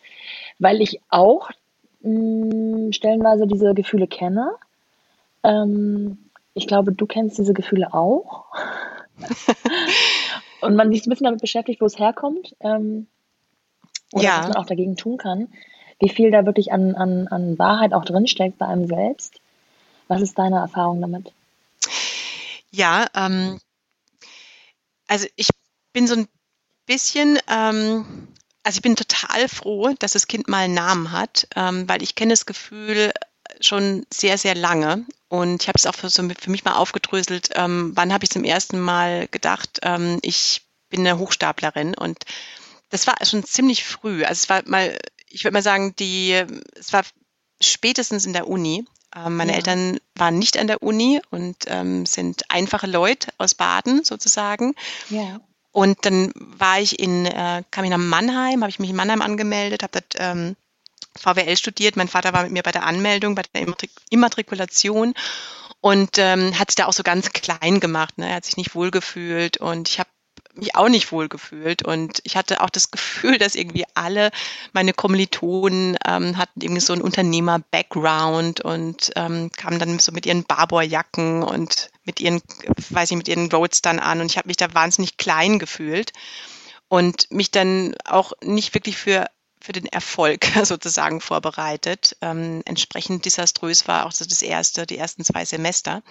[0.59, 1.51] weil ich auch
[2.03, 4.53] mh, stellenweise diese Gefühle kenne.
[5.43, 6.19] Ähm,
[6.55, 8.47] ich glaube, du kennst diese Gefühle auch.
[10.61, 12.57] und man sich ein bisschen damit beschäftigt, wo es herkommt.
[12.61, 13.07] Ähm,
[14.12, 14.39] oder ja.
[14.39, 15.49] was man auch dagegen tun kann.
[16.01, 19.41] Wie viel da wirklich an, an, an Wahrheit auch drinsteckt bei einem selbst.
[20.09, 21.33] Was ist deine Erfahrung damit?
[22.75, 23.61] Ja, ähm,
[25.07, 25.49] also ich
[25.93, 26.29] bin so ein
[26.87, 28.29] bisschen, ähm,
[28.64, 32.16] also ich bin total froh, dass das Kind mal einen Namen hat, ähm, weil ich
[32.16, 33.12] kenne das Gefühl
[33.61, 35.07] schon sehr, sehr lange.
[35.29, 38.31] Und ich habe es auch für, so für, mich mal aufgedröselt, ähm, wann habe ich
[38.31, 41.95] zum ersten Mal gedacht, ähm, ich bin eine Hochstaplerin.
[41.95, 42.25] Und
[42.91, 44.25] das war schon ziemlich früh.
[44.25, 44.99] Also es war mal,
[45.29, 46.45] ich würde mal sagen, die,
[46.75, 47.05] es war
[47.61, 48.85] spätestens in der Uni.
[49.15, 49.59] Ähm, meine ja.
[49.59, 54.75] Eltern waren nicht an der Uni und ähm, sind einfache Leute aus Baden sozusagen.
[55.11, 55.41] Ja.
[55.73, 59.23] Und dann war ich in, äh, kam ich nach Mannheim, habe ich mich in Mannheim
[59.23, 60.57] angemeldet, habe dort ähm,
[61.17, 61.97] VWL studiert.
[61.97, 63.67] Mein Vater war mit mir bei der Anmeldung, bei der
[64.11, 65.15] Immatrikulation
[65.81, 68.19] und ähm, hat sich da auch so ganz klein gemacht.
[68.19, 68.29] Ne?
[68.29, 70.09] Er hat sich nicht wohlgefühlt und ich habe
[70.57, 71.85] mich auch nicht wohl gefühlt.
[71.85, 74.31] Und ich hatte auch das Gefühl, dass irgendwie alle
[74.73, 80.45] meine Kommilitonen ähm, hatten irgendwie so einen Unternehmer-Background und ähm, kamen dann so mit ihren
[80.45, 82.41] Barbour-Jacken und mit ihren,
[82.91, 84.21] weiß ich, mit ihren Roadstern an.
[84.21, 86.13] Und ich habe mich da wahnsinnig klein gefühlt
[86.89, 89.27] und mich dann auch nicht wirklich für
[89.65, 92.17] für den Erfolg sozusagen vorbereitet.
[92.21, 96.03] Ähm, entsprechend desaströs war auch so das erste, die ersten zwei Semester.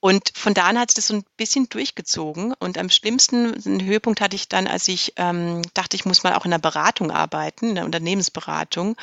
[0.00, 2.54] Und von da an hat sich das so ein bisschen durchgezogen.
[2.58, 6.34] Und am schlimmsten, einen Höhepunkt hatte ich dann, als ich ähm, dachte, ich muss mal
[6.34, 8.96] auch in der Beratung arbeiten, in der Unternehmensberatung.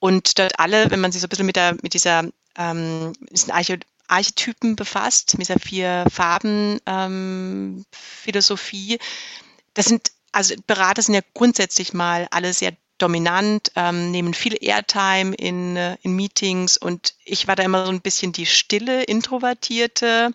[0.00, 2.24] Und dort alle, wenn man sich so ein bisschen mit, der, mit dieser
[2.56, 8.98] ähm, diesen Arche Archetypen befasst, mit dieser vier Farben ähm, Philosophie,
[9.74, 15.34] das sind also Berater sind ja grundsätzlich mal alle sehr dominant, ähm, nehmen viel Airtime
[15.34, 20.32] in, äh, in Meetings und ich war da immer so ein bisschen die stille, introvertierte,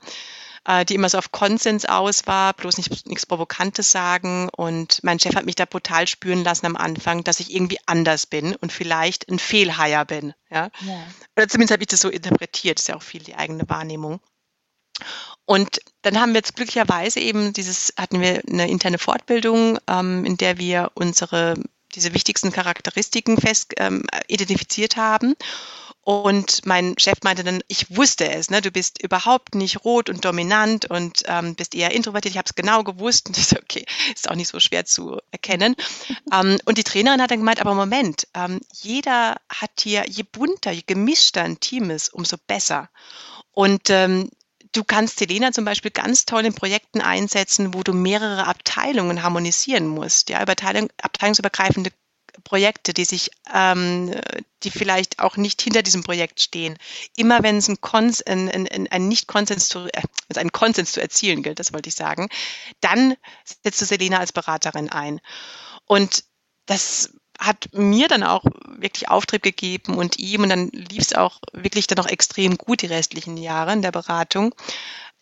[0.65, 4.49] äh, die immer so auf Konsens aus war, bloß nicht, nichts Provokantes sagen.
[4.49, 8.27] Und mein Chef hat mich da brutal spüren lassen am Anfang, dass ich irgendwie anders
[8.27, 10.33] bin und vielleicht ein Fehlheier bin.
[10.49, 10.69] Ja?
[10.81, 11.03] ja.
[11.35, 14.19] Oder zumindest habe ich das so interpretiert, das ist ja auch viel die eigene Wahrnehmung.
[15.45, 20.37] Und dann haben wir jetzt glücklicherweise eben dieses, hatten wir eine interne Fortbildung, ähm, in
[20.37, 21.55] der wir unsere
[21.91, 25.35] diese wichtigsten Charakteristiken fest ähm, identifiziert haben.
[26.03, 28.61] Und mein Chef meinte dann, ich wusste es, ne?
[28.61, 32.33] du bist überhaupt nicht rot und dominant und ähm, bist eher introvertiert.
[32.33, 35.19] Ich habe es genau gewusst und ich so, okay, ist auch nicht so schwer zu
[35.29, 35.75] erkennen.
[36.33, 40.71] ähm, und die Trainerin hat dann gemeint, aber Moment, ähm, jeder hat hier, je bunter,
[40.71, 42.89] je gemischter ein Team ist, umso besser.
[43.51, 44.31] Und ähm,
[44.73, 49.87] Du kannst Selena zum Beispiel ganz toll in Projekten einsetzen, wo du mehrere Abteilungen harmonisieren
[49.87, 51.91] musst, ja, Überteilung, abteilungsübergreifende
[52.43, 54.13] Projekte, die sich, ähm,
[54.63, 56.77] die vielleicht auch nicht hinter diesem Projekt stehen.
[57.17, 61.01] Immer wenn es ein, Kons ein, ein, ein Nicht-Konsens zu, äh, also einen Konsens zu
[61.01, 62.29] erzielen gilt, das wollte ich sagen,
[62.79, 65.19] dann setzt du Selena als Beraterin ein.
[65.85, 66.23] Und
[66.65, 67.11] das
[67.41, 68.43] hat mir dann auch
[68.77, 72.83] wirklich Auftrieb gegeben und ihm und dann lief es auch wirklich dann auch extrem gut
[72.83, 74.53] die restlichen Jahre in der Beratung.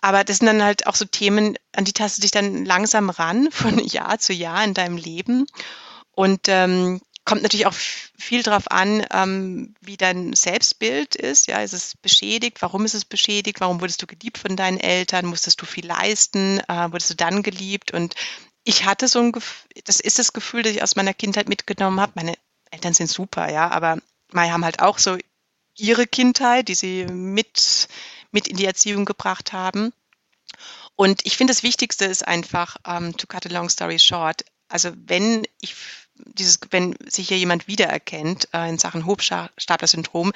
[0.01, 3.49] Aber das sind dann halt auch so Themen, an die taste dich dann langsam ran
[3.51, 5.47] von Jahr zu Jahr in deinem Leben
[6.11, 11.47] und ähm, kommt natürlich auch viel darauf an, ähm, wie dein Selbstbild ist.
[11.47, 12.61] Ja, ist es beschädigt?
[12.61, 13.61] Warum ist es beschädigt?
[13.61, 15.27] Warum wurdest du geliebt von deinen Eltern?
[15.27, 16.59] Musstest du viel leisten?
[16.67, 17.91] Äh, wurdest du dann geliebt?
[17.91, 18.15] Und
[18.69, 21.99] ich hatte so ein Gefühl, das ist das Gefühl, das ich aus meiner Kindheit mitgenommen
[21.99, 22.11] habe.
[22.13, 22.35] Meine
[22.69, 23.97] Eltern sind super, ja, aber
[24.31, 25.17] meine haben halt auch so
[25.75, 27.87] ihre Kindheit, die sie mit,
[28.29, 29.91] mit in die Erziehung gebracht haben.
[30.95, 34.45] Und ich finde, das Wichtigste ist einfach, um, ähm, to cut a long story short,
[34.67, 35.73] also wenn ich
[36.13, 40.31] dieses, wenn sich hier jemand wiedererkennt äh, in Sachen Hochstapler-Syndrom,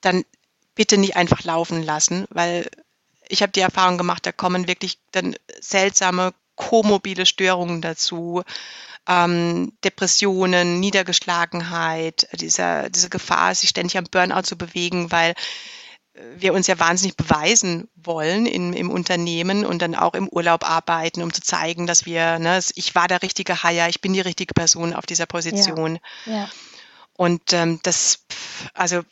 [0.00, 0.24] dann
[0.74, 2.70] bitte nicht einfach laufen lassen, weil
[3.28, 8.42] ich habe die Erfahrung gemacht, da kommen wirklich dann seltsame komobile Störungen dazu,
[9.08, 15.34] ähm, Depressionen, Niedergeschlagenheit, dieser, diese Gefahr, sich ständig am Burnout zu bewegen, weil
[16.36, 21.22] wir uns ja wahnsinnig beweisen wollen in, im Unternehmen und dann auch im Urlaub arbeiten,
[21.22, 24.54] um zu zeigen, dass wir, ne, ich war der richtige Hire, ich bin die richtige
[24.54, 25.98] Person auf dieser Position.
[26.26, 26.32] Ja.
[26.32, 26.50] ja.
[27.16, 28.24] Und ähm, das,
[28.74, 29.02] also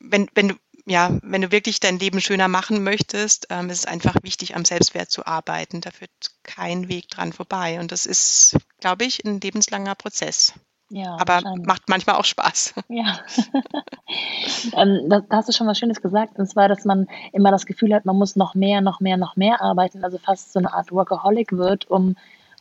[0.00, 0.54] wenn, wenn du
[0.86, 4.64] ja, wenn du wirklich dein Leben schöner machen möchtest, ähm, ist es einfach wichtig, am
[4.64, 5.80] Selbstwert zu arbeiten.
[5.80, 6.10] Da führt
[6.42, 7.80] kein Weg dran vorbei.
[7.80, 10.52] Und das ist, glaube ich, ein lebenslanger Prozess.
[10.90, 12.74] Ja, aber macht manchmal auch Spaß.
[12.88, 13.18] Ja.
[14.76, 17.64] ähm, da, da, hast du schon was Schönes gesagt, und zwar, dass man immer das
[17.64, 20.74] Gefühl hat, man muss noch mehr, noch mehr, noch mehr arbeiten, also fast so eine
[20.74, 22.16] Art Workaholic wird, um,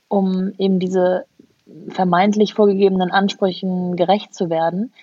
[0.08, 1.26] um eben diese
[1.90, 4.94] vermeintlich vorgegebenen Ansprüchen gerecht zu werden.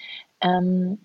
[0.40, 0.98] Ähm,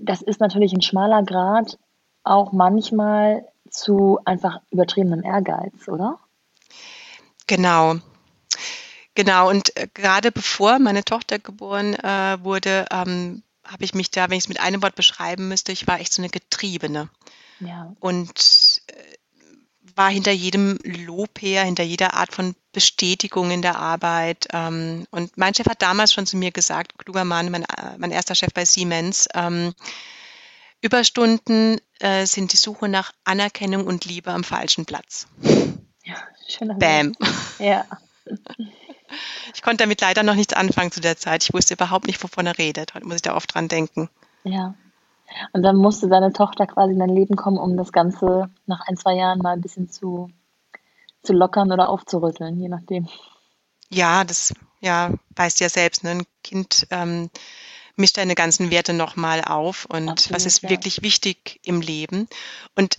[0.00, 1.78] das ist natürlich ein schmaler Grad,
[2.24, 6.18] auch manchmal zu einfach übertriebenem Ehrgeiz, oder?
[7.46, 7.96] Genau.
[9.14, 14.30] Genau, und äh, gerade bevor meine Tochter geboren äh, wurde, ähm, habe ich mich da,
[14.30, 17.08] wenn ich es mit einem Wort beschreiben müsste, ich war echt so eine Getriebene.
[17.60, 17.92] Ja.
[17.98, 19.17] Und äh,
[19.98, 24.46] war hinter jedem Lob her, hinter jeder Art von Bestätigung in der Arbeit.
[24.52, 28.12] Ähm, und mein Chef hat damals schon zu mir gesagt, kluger Mann, mein, äh, mein
[28.12, 29.74] erster Chef bei Siemens, ähm,
[30.80, 35.26] Überstunden äh, sind die Suche nach Anerkennung und Liebe am falschen Platz.
[36.04, 36.16] Ja,
[36.48, 37.14] schöner Bam.
[37.58, 37.84] Ja.
[39.54, 41.42] Ich konnte damit leider noch nichts anfangen zu der Zeit.
[41.42, 42.92] Ich wusste überhaupt nicht, wovon er redet.
[42.92, 44.10] Heute muss ich da oft dran denken.
[44.44, 44.74] Ja.
[45.52, 48.96] Und dann musste deine Tochter quasi in dein Leben kommen, um das Ganze nach ein,
[48.96, 50.30] zwei Jahren mal ein bisschen zu,
[51.22, 53.08] zu lockern oder aufzurütteln, je nachdem.
[53.90, 56.10] Ja, das ja, weißt ja selbst, ne?
[56.10, 57.30] ein Kind ähm,
[57.96, 60.70] mischt deine ganzen Werte nochmal auf und Absolut, was ist ja.
[60.70, 62.28] wirklich wichtig im Leben.
[62.74, 62.98] Und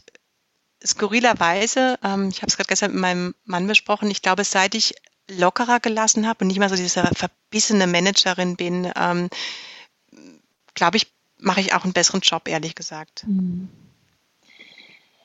[0.86, 4.95] skurrilerweise, ähm, ich habe es gerade gestern mit meinem Mann besprochen, ich glaube, seit ich
[5.30, 9.30] lockerer gelassen habe und nicht mehr so diese verbissene Managerin bin, ähm,
[10.73, 11.07] glaube ich,
[11.39, 13.23] mache ich auch einen besseren Job, ehrlich gesagt.
[13.23, 13.69] Hm.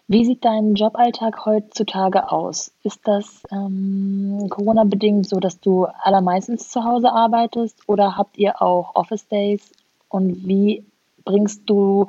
[0.06, 2.72] Wie sieht dein Joballtag heutzutage aus?
[2.82, 8.94] Ist das ähm, Corona-bedingt so, dass du allermeistens zu Hause arbeitest oder habt ihr auch
[8.96, 9.62] Office Days?
[10.10, 10.84] Und wie
[11.24, 12.08] bringst du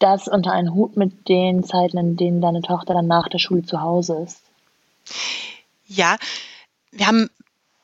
[0.00, 3.62] das unter einen Hut mit den Zeiten, in denen deine Tochter dann nach der Schule
[3.62, 4.40] zu Hause ist?
[5.86, 6.16] Ja,
[6.90, 7.30] wir haben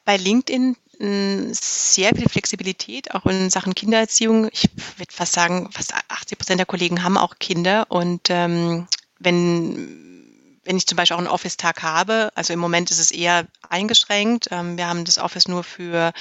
[0.04, 4.48] bei LinkedIn sehr viel Flexibilität, auch in Sachen Kindererziehung.
[4.52, 7.86] Ich würde fast sagen, fast 80 Prozent der Kollegen haben auch Kinder.
[7.90, 8.86] Und ähm,
[9.18, 13.46] wenn, wenn ich zum Beispiel auch einen Office-Tag habe, also im Moment ist es eher
[13.68, 14.48] eingeschränkt.
[14.50, 16.12] Ähm, wir haben das Office nur für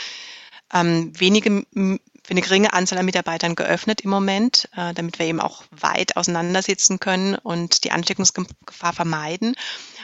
[0.74, 1.66] ähm, wenige
[2.26, 6.18] für eine geringe Anzahl an Mitarbeitern geöffnet im Moment, äh, damit wir eben auch weit
[6.18, 9.56] auseinandersitzen können und die Ansteckungsgefahr vermeiden.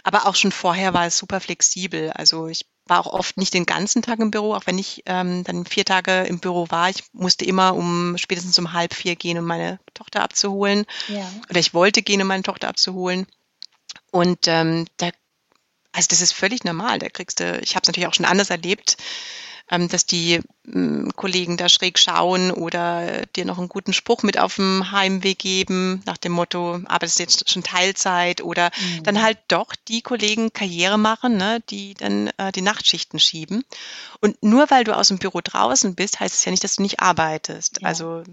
[0.03, 2.11] Aber auch schon vorher war es super flexibel.
[2.11, 5.45] Also ich war auch oft nicht den ganzen Tag im Büro, auch wenn ich ähm,
[5.45, 6.89] dann vier Tage im Büro war.
[6.89, 10.85] Ich musste immer um spätestens um halb vier gehen, um meine Tochter abzuholen.
[11.07, 11.25] Ja.
[11.49, 13.27] Oder ich wollte gehen, um meine Tochter abzuholen.
[14.11, 15.09] Und ähm, da,
[15.93, 16.99] also das ist völlig normal.
[16.99, 18.97] Da kriegst du, ich habe es natürlich auch schon anders erlebt
[19.71, 24.55] dass die ähm, Kollegen da schräg schauen oder dir noch einen guten Spruch mit auf
[24.55, 29.03] dem Heimweg geben, nach dem Motto, arbeitest du jetzt schon Teilzeit oder mhm.
[29.03, 33.63] dann halt doch die Kollegen Karriere machen, ne, die dann äh, die Nachtschichten schieben.
[34.19, 36.81] Und nur weil du aus dem Büro draußen bist, heißt es ja nicht, dass du
[36.81, 37.81] nicht arbeitest.
[37.81, 37.87] Ja.
[37.87, 38.23] Also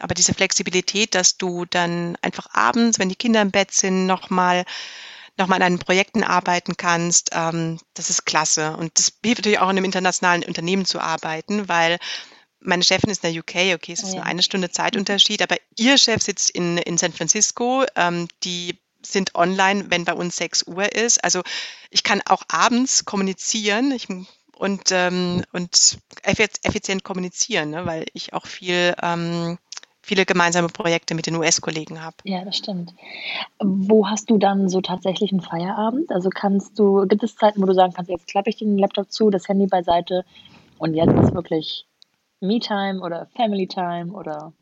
[0.00, 4.64] aber diese Flexibilität, dass du dann einfach abends, wenn die Kinder im Bett sind, nochmal
[5.36, 7.30] nochmal an Projekten arbeiten kannst.
[7.32, 8.76] Ähm, das ist klasse.
[8.76, 11.98] Und das hilft natürlich auch in einem internationalen Unternehmen zu arbeiten, weil
[12.60, 15.98] meine Chefin ist in der UK, okay, es ist nur eine Stunde Zeitunterschied, aber ihr
[15.98, 20.90] Chef sitzt in, in San Francisco, ähm, die sind online, wenn bei uns 6 Uhr
[20.92, 21.22] ist.
[21.22, 21.42] Also
[21.90, 24.08] ich kann auch abends kommunizieren ich,
[24.56, 29.58] und, ähm, und effizient kommunizieren, ne, weil ich auch viel ähm,
[30.04, 32.16] viele gemeinsame Projekte mit den US-Kollegen habe.
[32.24, 32.94] Ja, das stimmt.
[33.58, 36.10] Wo hast du dann so tatsächlich einen Feierabend?
[36.10, 39.10] Also kannst du, gibt es Zeiten, wo du sagen kannst, jetzt klappe ich den Laptop
[39.10, 40.24] zu, das Handy beiseite
[40.78, 41.86] und jetzt ist wirklich
[42.40, 44.52] Me-Time oder Family-Time oder?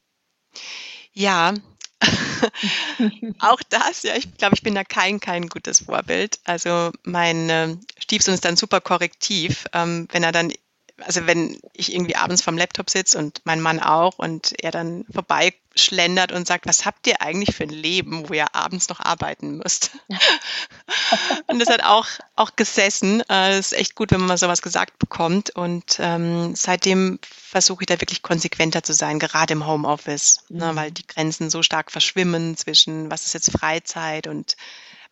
[1.12, 1.54] Ja,
[3.38, 6.40] auch das, ja, ich glaube, ich bin da kein, kein gutes Vorbild.
[6.44, 10.52] Also mein äh, Stiefsohn ist dann super korrektiv, ähm, wenn er dann
[10.98, 15.04] also wenn ich irgendwie abends vom Laptop sitze und mein Mann auch und er dann
[15.12, 19.58] vorbeischlendert und sagt, was habt ihr eigentlich für ein Leben, wo ihr abends noch arbeiten
[19.58, 19.90] müsst?
[21.46, 23.20] und das hat auch, auch gesessen.
[23.22, 25.50] Äh, das ist echt gut, wenn man mal sowas gesagt bekommt.
[25.50, 30.70] Und ähm, seitdem versuche ich da wirklich konsequenter zu sein, gerade im Homeoffice, ne, mhm.
[30.70, 34.56] ne, weil die Grenzen so stark verschwimmen zwischen was ist jetzt Freizeit und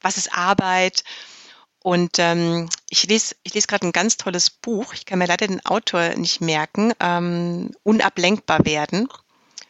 [0.01, 1.05] was ist Arbeit.
[1.83, 4.93] Und ähm, ich lese, ich lese gerade ein ganz tolles Buch.
[4.93, 6.93] Ich kann mir leider den Autor nicht merken.
[7.01, 9.09] Ähm, Unablenkbar werden.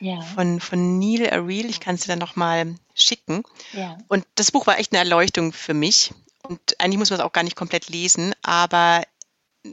[0.00, 0.20] Ja.
[0.20, 1.70] Von, von Neil Ariel.
[1.70, 3.42] Ich kann es dir dann nochmal schicken.
[3.72, 3.98] Ja.
[4.08, 6.12] Und das Buch war echt eine Erleuchtung für mich.
[6.42, 9.02] Und eigentlich muss man es auch gar nicht komplett lesen, aber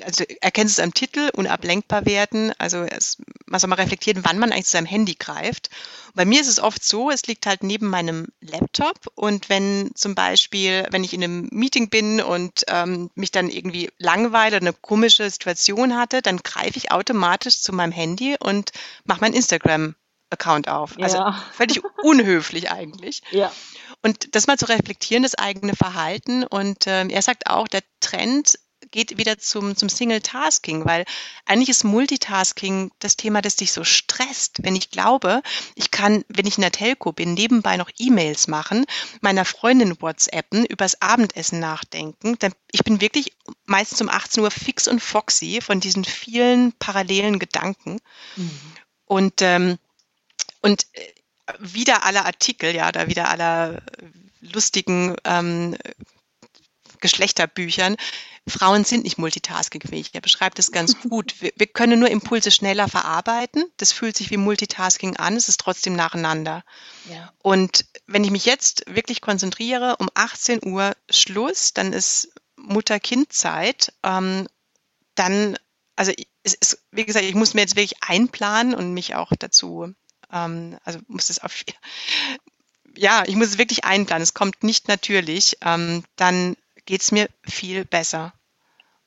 [0.04, 2.54] also erkennst es am Titel, unablenkbar werden.
[2.58, 5.70] Also es, man soll mal reflektieren, wann man eigentlich zu seinem Handy greift.
[6.08, 9.92] Und bei mir ist es oft so, es liegt halt neben meinem Laptop und wenn
[9.96, 14.68] zum Beispiel, wenn ich in einem Meeting bin und ähm, mich dann irgendwie langweile oder
[14.68, 18.72] eine komische Situation hatte, dann greife ich automatisch zu meinem Handy und
[19.06, 20.98] mache mein Instagram-Account auf.
[21.00, 21.46] Also ja.
[21.54, 23.22] völlig unhöflich eigentlich.
[23.32, 23.52] Ja.
[24.04, 26.44] Und das mal zu reflektieren, das eigene Verhalten.
[26.44, 28.58] Und ähm, er sagt auch, der Trend
[28.98, 31.06] geht wieder zum, zum Single-Tasking, weil
[31.46, 34.64] eigentlich ist Multitasking das Thema, das dich so stresst.
[34.64, 35.44] Wenn ich glaube,
[35.76, 38.88] ich kann, wenn ich in der Telco bin, nebenbei noch E-Mails machen,
[39.22, 43.34] meiner Freundin WhatsAppen, übers Abendessen nachdenken, dann ich bin wirklich
[43.66, 48.00] meistens um 18 Uhr fix und foxy von diesen vielen parallelen Gedanken.
[48.36, 48.60] Mhm.
[49.06, 49.78] Und, ähm,
[50.62, 53.80] und äh, wieder alle Artikel, ja, da wieder aller
[54.42, 55.78] lustigen ähm,
[57.00, 57.96] Geschlechterbüchern.
[58.48, 60.12] Frauen sind nicht multitaskingfähig.
[60.14, 61.36] Er beschreibt es ganz gut.
[61.42, 63.66] Wir, wir, können nur Impulse schneller verarbeiten.
[63.78, 65.36] Das fühlt sich wie Multitasking an.
[65.36, 66.64] Es ist trotzdem nacheinander.
[67.10, 67.34] Ja.
[67.42, 73.94] Und wenn ich mich jetzt wirklich konzentriere, um 18 Uhr Schluss, dann ist Mutter-Kind-Zeit.
[74.04, 74.48] Ähm,
[75.16, 75.58] dann,
[75.96, 76.12] also
[76.44, 79.94] es ist, wie gesagt, ich muss mir jetzt wirklich einplanen und mich auch dazu,
[80.32, 81.54] ähm, also muss es auf,
[82.96, 84.24] ja, ich muss es wirklich einplanen.
[84.24, 85.58] Es kommt nicht natürlich.
[85.62, 86.56] Ähm, dann
[86.88, 88.34] geht es mir viel besser.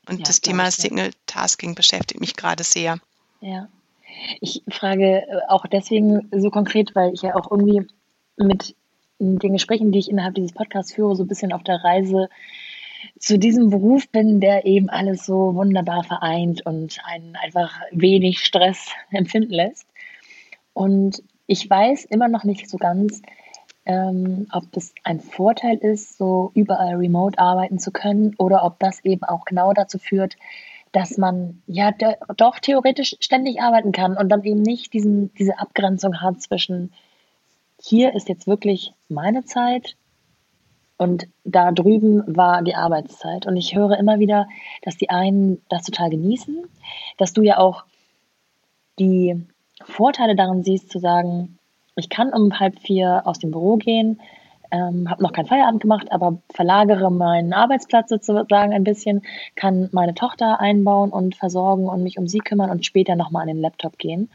[0.08, 2.98] Und ja, das Thema Signal Tasking beschäftigt mich gerade sehr.
[3.40, 3.68] Ja.
[4.40, 7.86] Ich frage äh, auch deswegen so konkret, weil ich ja auch irgendwie
[8.36, 8.76] mit
[9.18, 12.28] den Gesprächen, die ich innerhalb dieses Podcasts führe, so ein bisschen auf der Reise
[13.18, 18.88] zu diesem Beruf bin, der eben alles so wunderbar vereint und einen einfach wenig Stress
[19.10, 19.86] empfinden lässt.
[20.72, 23.22] Und ich weiß immer noch nicht so ganz,
[23.90, 29.04] ähm, ob das ein Vorteil ist, so überall remote arbeiten zu können oder ob das
[29.04, 30.36] eben auch genau dazu führt,
[30.92, 31.92] dass man ja
[32.36, 36.92] doch theoretisch ständig arbeiten kann und dann eben nicht diesen, diese Abgrenzung hat zwischen
[37.82, 39.96] hier ist jetzt wirklich meine Zeit
[40.96, 43.46] und da drüben war die Arbeitszeit.
[43.46, 44.46] Und ich höre immer wieder,
[44.82, 46.62] dass die einen das total genießen,
[47.16, 47.84] dass du ja auch
[48.98, 49.46] die
[49.82, 51.58] Vorteile darin siehst, zu sagen,
[51.96, 54.20] ich kann um halb vier aus dem Büro gehen,
[54.70, 59.22] ähm, habe noch keinen Feierabend gemacht, aber verlagere meinen Arbeitsplatz sozusagen ein bisschen,
[59.56, 63.48] kann meine Tochter einbauen und versorgen und mich um sie kümmern und später nochmal an
[63.48, 64.30] den Laptop gehen.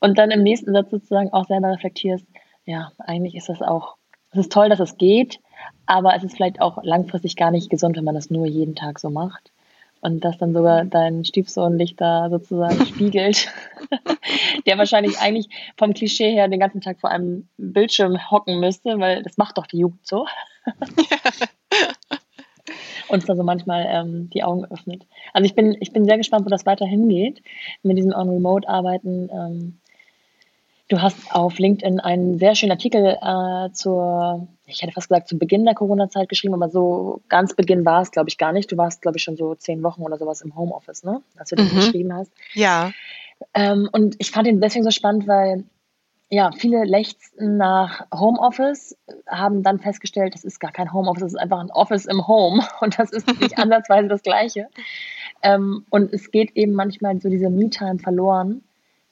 [0.00, 2.26] Und dann im nächsten Satz sozusagen auch selber reflektierst,
[2.66, 3.96] ja, eigentlich ist das auch,
[4.30, 5.40] es ist toll, dass es geht,
[5.86, 8.98] aber es ist vielleicht auch langfristig gar nicht gesund, wenn man das nur jeden Tag
[8.98, 9.53] so macht
[10.04, 13.50] und dass dann sogar dein Stiefsohn dich da sozusagen spiegelt,
[14.66, 15.48] der wahrscheinlich eigentlich
[15.78, 19.66] vom Klischee her den ganzen Tag vor einem Bildschirm hocken müsste, weil das macht doch
[19.66, 20.26] die Jugend so.
[23.08, 25.06] uns da so manchmal ähm, die Augen öffnet.
[25.32, 27.42] Also ich bin, ich bin sehr gespannt, wo das weiterhin geht
[27.82, 29.30] mit diesem On-Remote-Arbeiten.
[29.32, 29.78] Ähm,
[30.94, 35.36] Du hast auf LinkedIn einen sehr schönen Artikel äh, zur, ich hätte fast gesagt, zu
[35.36, 38.70] Beginn der Corona-Zeit geschrieben, aber so ganz Beginn war es, glaube ich, gar nicht.
[38.70, 41.20] Du warst, glaube ich, schon so zehn Wochen oder sowas im Homeoffice, ne?
[41.36, 41.64] Als du mhm.
[41.64, 42.30] das geschrieben hast.
[42.52, 42.92] Ja.
[43.54, 45.64] Ähm, und ich fand ihn deswegen so spannend, weil
[46.28, 51.40] ja, viele lechzten nach Homeoffice, haben dann festgestellt, das ist gar kein Homeoffice, das ist
[51.40, 54.68] einfach ein Office im Home und das ist nicht ansatzweise das Gleiche.
[55.42, 58.62] Ähm, und es geht eben manchmal so diese Me-Time verloren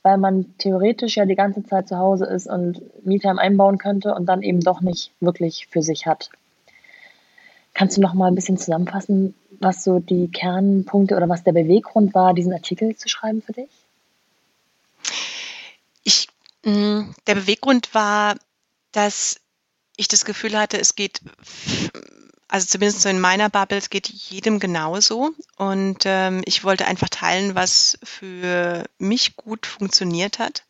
[0.02, 4.26] weil man theoretisch ja die ganze Zeit zu Hause ist und Meetime einbauen könnte und
[4.26, 6.30] dann eben doch nicht wirklich für sich hat.
[7.74, 12.14] Kannst du noch mal ein bisschen zusammenfassen, was so die Kernpunkte oder was der Beweggrund
[12.14, 13.70] war, diesen Artikel zu schreiben für dich?
[16.04, 16.28] Ich,
[16.64, 18.36] mh, der Beweggrund war,
[18.90, 19.40] dass
[19.96, 21.20] ich das Gefühl hatte, es geht
[22.52, 25.30] also zumindest so in meiner Bubble, es geht jedem genauso.
[25.56, 30.64] Und ähm, ich wollte einfach teilen, was für mich gut funktioniert hat.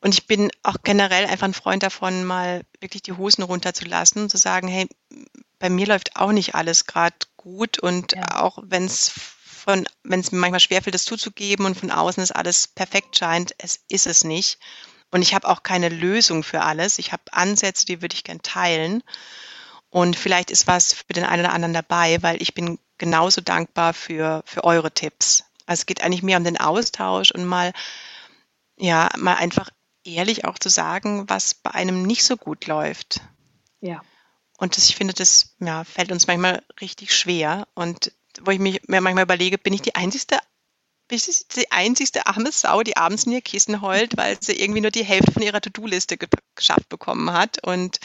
[0.00, 4.30] Und ich bin auch generell einfach ein Freund davon, mal wirklich die Hosen runterzulassen und
[4.30, 4.86] zu sagen, hey,
[5.58, 7.80] bei mir läuft auch nicht alles gerade gut.
[7.80, 8.40] Und ja.
[8.40, 9.10] auch wenn es
[9.44, 13.52] von, wenn es mir manchmal schwerfällt, das zuzugeben und von außen ist alles perfekt scheint,
[13.58, 14.60] es ist es nicht.
[15.10, 17.00] Und ich habe auch keine Lösung für alles.
[17.00, 19.02] Ich habe Ansätze, die würde ich gern teilen.
[19.94, 23.94] Und vielleicht ist was für den einen oder anderen dabei, weil ich bin genauso dankbar
[23.94, 25.44] für, für eure Tipps.
[25.66, 27.72] Also es geht eigentlich mehr um den Austausch und mal,
[28.76, 29.70] ja, mal einfach
[30.02, 33.20] ehrlich auch zu sagen, was bei einem nicht so gut läuft.
[33.82, 34.02] Ja.
[34.58, 37.68] Und das, ich finde, das ja, fällt uns manchmal richtig schwer.
[37.74, 40.40] Und wo ich mich mir manchmal überlege, bin ich die einzigste
[41.06, 44.80] bin ich die einzigste arme Sau, die abends in ihr Kissen heult, weil sie irgendwie
[44.80, 48.00] nur die Hälfte von ihrer To-Do-Liste ge geschafft bekommen hat und,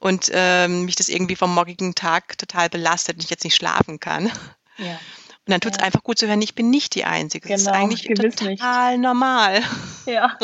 [0.00, 4.00] und ähm, mich das irgendwie vom morgigen Tag total belastet und ich jetzt nicht schlafen
[4.00, 4.32] kann.
[4.78, 4.92] Ja.
[5.46, 5.84] Und dann tut es ja.
[5.84, 7.48] einfach gut zu hören, ich bin nicht die Einzige.
[7.48, 9.02] Genau, das ist genau, eigentlich total nicht.
[9.02, 9.62] normal.
[10.06, 10.38] Ja.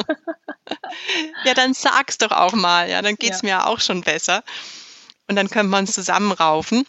[1.45, 2.91] ja, dann sag's doch auch mal.
[2.91, 3.49] Ja, dann geht's ja.
[3.49, 4.45] mir auch schon besser.
[5.27, 6.87] Und dann können wir uns zusammenraufen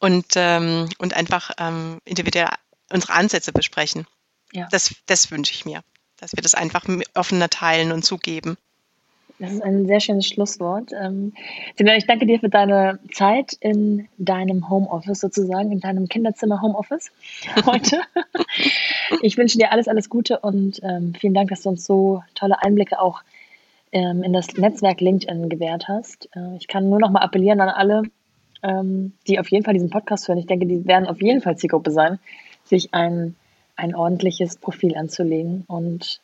[0.00, 2.48] und, ähm, und einfach ähm, individuell
[2.90, 4.06] unsere Ansätze besprechen.
[4.52, 4.68] Ja.
[4.70, 5.82] Das, das wünsche ich mir,
[6.18, 8.58] dass wir das einfach offener teilen und zugeben.
[9.42, 10.92] Das ist ein sehr schönes Schlusswort.
[10.92, 11.32] Ähm,
[11.76, 17.10] ich danke dir für deine Zeit in deinem Homeoffice sozusagen, in deinem Kinderzimmer Homeoffice
[17.66, 18.02] heute.
[19.20, 22.62] ich wünsche dir alles, alles Gute und ähm, vielen Dank, dass du uns so tolle
[22.62, 23.22] Einblicke auch
[23.90, 26.28] ähm, in das Netzwerk LinkedIn gewährt hast.
[26.36, 28.02] Äh, ich kann nur noch mal appellieren an alle,
[29.26, 30.38] die auf jeden Fall diesen Podcast hören.
[30.38, 32.20] Ich denke, die werden auf jeden Fall Zielgruppe sein,
[32.62, 33.34] sich ein,
[33.74, 36.20] ein ordentliches Profil anzulegen und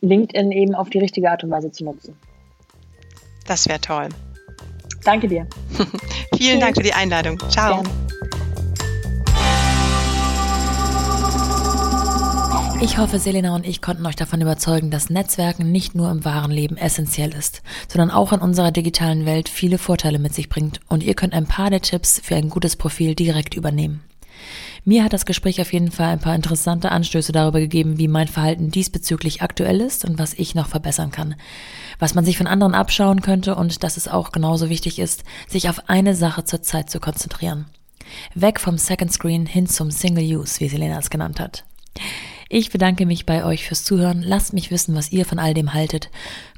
[0.00, 2.16] LinkedIn eben auf die richtige Art und Weise zu nutzen.
[3.48, 4.10] Das wäre toll.
[5.04, 5.46] Danke dir.
[6.36, 6.60] Vielen Tschüss.
[6.60, 7.38] Dank für die Einladung.
[7.48, 7.82] Ciao.
[7.82, 7.88] Gerne.
[12.80, 16.52] Ich hoffe, Selena und ich konnten euch davon überzeugen, dass Netzwerken nicht nur im wahren
[16.52, 21.02] Leben essentiell ist, sondern auch in unserer digitalen Welt viele Vorteile mit sich bringt und
[21.02, 24.04] ihr könnt ein paar der Tipps für ein gutes Profil direkt übernehmen.
[24.88, 28.26] Mir hat das Gespräch auf jeden Fall ein paar interessante Anstöße darüber gegeben, wie mein
[28.26, 31.34] Verhalten diesbezüglich aktuell ist und was ich noch verbessern kann.
[31.98, 35.68] Was man sich von anderen abschauen könnte und dass es auch genauso wichtig ist, sich
[35.68, 37.66] auf eine Sache zur Zeit zu konzentrieren.
[38.34, 41.66] Weg vom Second Screen hin zum Single Use, wie Selena es genannt hat.
[42.48, 44.22] Ich bedanke mich bei euch fürs Zuhören.
[44.22, 46.08] Lasst mich wissen, was ihr von all dem haltet.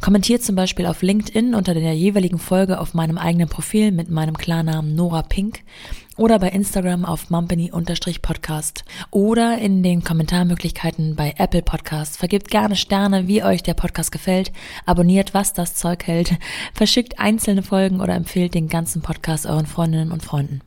[0.01, 4.39] Kommentiert zum Beispiel auf LinkedIn unter der jeweiligen Folge auf meinem eigenen Profil mit meinem
[4.39, 5.65] Klarnamen Nora Pink
[6.21, 12.19] oder bei Instagram auf mumpany-podcast oder in den Kommentarmöglichkeiten bei Apple Podcast.
[12.19, 14.53] Vergibt gerne Sterne, wie euch der Podcast gefällt.
[14.85, 16.37] Abonniert, was das Zeug hält.
[16.75, 20.61] Verschickt einzelne Folgen oder empfehlt den ganzen Podcast euren Freundinnen und Freunden.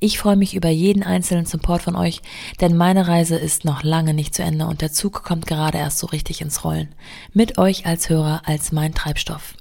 [0.00, 2.20] Ich freue mich über jeden einzelnen Support von euch,
[2.60, 6.00] denn meine Reise ist noch lange nicht zu Ende und der Zug kommt gerade erst
[6.00, 6.92] so richtig ins Rollen.
[7.32, 9.54] Mit euch als Hörer als mein Treibstoff.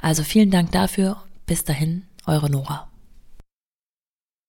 [0.00, 1.18] Also vielen Dank dafür.
[1.44, 2.88] Bis dahin, eure Nora.